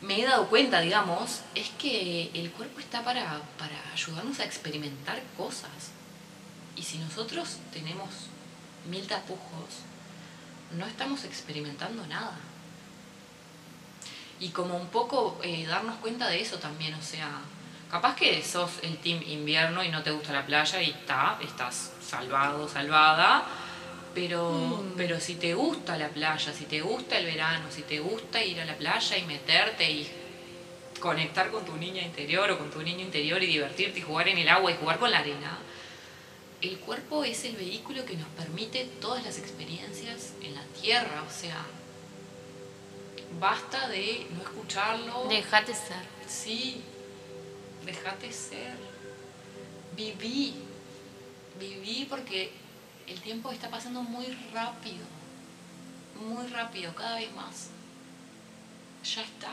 me 0.00 0.20
he 0.20 0.24
dado 0.24 0.48
cuenta, 0.48 0.80
digamos, 0.80 1.40
es 1.56 1.70
que 1.70 2.30
el 2.32 2.52
cuerpo 2.52 2.78
está 2.78 3.02
para, 3.02 3.40
para 3.58 3.92
ayudarnos 3.92 4.38
a 4.38 4.44
experimentar 4.44 5.20
cosas. 5.36 5.90
Y 6.76 6.84
si 6.84 6.98
nosotros 6.98 7.56
tenemos 7.72 8.08
mil 8.88 9.04
tapujos, 9.08 9.82
no 10.76 10.86
estamos 10.86 11.24
experimentando 11.24 12.06
nada. 12.06 12.36
Y 14.38 14.50
como 14.50 14.76
un 14.76 14.86
poco 14.86 15.40
eh, 15.42 15.66
darnos 15.66 15.96
cuenta 15.96 16.28
de 16.28 16.40
eso 16.40 16.58
también, 16.58 16.94
o 16.94 17.02
sea, 17.02 17.28
capaz 17.90 18.14
que 18.14 18.42
sos 18.44 18.70
el 18.82 18.98
team 18.98 19.20
invierno 19.26 19.82
y 19.82 19.88
no 19.88 20.02
te 20.04 20.12
gusta 20.12 20.32
la 20.32 20.46
playa 20.46 20.80
y 20.80 20.90
está, 20.90 21.38
estás 21.42 21.92
salvado, 22.00 22.68
salvada, 22.68 23.44
pero, 24.14 24.84
pero 24.96 25.20
si 25.20 25.34
te 25.34 25.54
gusta 25.54 25.96
la 25.96 26.08
playa, 26.08 26.52
si 26.52 26.64
te 26.64 26.80
gusta 26.80 27.18
el 27.18 27.26
verano, 27.26 27.66
si 27.70 27.82
te 27.82 28.00
gusta 28.00 28.42
ir 28.42 28.60
a 28.60 28.64
la 28.64 28.76
playa 28.76 29.16
y 29.16 29.24
meterte 29.24 29.90
y 29.90 30.08
conectar 31.00 31.50
con 31.50 31.64
tu 31.64 31.76
niña 31.76 32.02
interior 32.02 32.50
o 32.50 32.58
con 32.58 32.70
tu 32.70 32.82
niño 32.82 33.00
interior 33.00 33.42
y 33.42 33.46
divertirte 33.46 34.00
y 34.00 34.02
jugar 34.02 34.28
en 34.28 34.38
el 34.38 34.48
agua 34.48 34.70
y 34.70 34.76
jugar 34.76 34.98
con 34.98 35.10
la 35.10 35.18
arena, 35.18 35.58
el 36.60 36.78
cuerpo 36.78 37.24
es 37.24 37.44
el 37.44 37.54
vehículo 37.54 38.04
que 38.04 38.16
nos 38.16 38.28
permite 38.30 38.84
todas 39.00 39.24
las 39.24 39.38
experiencias 39.38 40.32
en 40.42 40.54
la 40.54 40.64
tierra, 40.80 41.22
o 41.22 41.30
sea, 41.30 41.64
basta 43.38 43.88
de 43.88 44.26
no 44.30 44.42
escucharlo. 44.42 45.26
Dejate 45.28 45.72
ser. 45.74 46.02
Sí, 46.26 46.82
déjate 47.86 48.32
ser. 48.32 48.74
Viví, 49.96 50.54
viví 51.60 52.06
porque 52.08 52.50
el 53.08 53.20
tiempo 53.20 53.50
está 53.50 53.70
pasando 53.70 54.02
muy 54.02 54.26
rápido, 54.52 55.04
muy 56.20 56.46
rápido, 56.48 56.94
cada 56.94 57.16
vez 57.16 57.32
más. 57.34 57.70
Ya 59.04 59.22
está, 59.22 59.52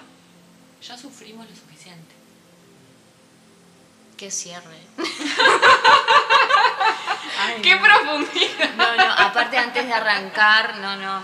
ya 0.82 0.98
sufrimos 0.98 1.50
lo 1.50 1.56
suficiente. 1.56 2.14
Qué 4.18 4.32
cierre. 4.32 4.80
¡Qué 7.62 7.76
profundidad! 7.76 8.76
No, 8.76 8.96
no, 8.96 9.14
aparte 9.14 9.58
antes 9.58 9.86
de 9.86 9.94
arrancar, 9.94 10.78
no, 10.78 10.96
no. 10.96 11.22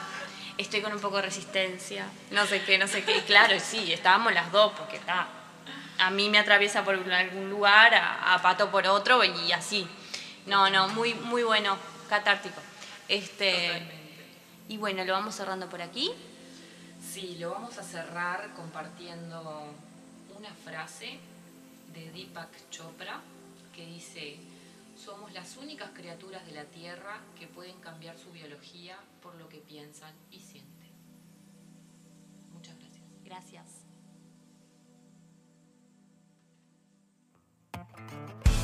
Estoy 0.58 0.82
con 0.82 0.94
un 0.94 1.00
poco 1.00 1.15
de 1.17 1.24
resistencia. 1.24 2.06
No 2.32 2.46
sé 2.46 2.62
qué, 2.63 2.78
no 2.78 2.88
sé 2.88 3.04
qué. 3.04 3.17
Y 3.17 3.22
claro, 3.22 3.60
sí, 3.60 3.91
estábamos 3.91 4.34
las 4.34 4.52
dos, 4.52 4.74
porque 4.78 4.98
está. 4.98 5.28
A 6.00 6.10
mí 6.10 6.30
me 6.30 6.39
atraviesa 6.39 6.84
por 6.84 6.96
algún 6.96 7.50
lugar, 7.50 7.96
a, 7.96 8.34
a 8.34 8.41
Pato 8.41 8.70
por 8.70 8.86
otro, 8.88 9.24
y 9.24 9.52
así. 9.52 9.88
No, 10.46 10.70
no, 10.70 10.89
muy, 10.89 11.13
muy 11.13 11.44
bueno, 11.44 11.78
catártico. 12.12 12.60
Este. 13.08 13.52
Totalmente. 13.54 13.95
Y 14.67 14.78
bueno, 14.78 15.06
lo 15.06 15.13
vamos 15.13 15.34
cerrando 15.34 15.69
por 15.69 15.82
aquí. 15.82 16.12
Sí, 17.02 17.38
lo 17.39 17.52
vamos 17.52 17.78
a 17.78 17.84
cerrar 17.84 18.54
compartiendo 18.54 19.74
una 20.38 20.54
frase 20.54 21.19
de 21.93 22.12
Deepak 22.12 22.69
Chopra 22.69 23.21
que 23.74 23.86
dice, 23.86 24.38
somos 24.97 25.32
las 25.32 25.56
únicas 25.56 25.91
criaturas 25.93 26.45
de 26.45 26.52
la 26.52 26.65
Tierra 26.65 27.21
que 27.39 27.47
pueden 27.47 27.80
cambiar 27.80 28.17
su 28.17 28.32
biología 28.32 28.97
por 29.24 29.36
lo 29.36 29.47
que 29.47 29.58
piensan 29.60 30.13
y 30.32 30.39
sienten. 30.39 30.91
Muchas 32.54 32.76
gracias. 32.78 33.65
Gracias. 38.04 38.61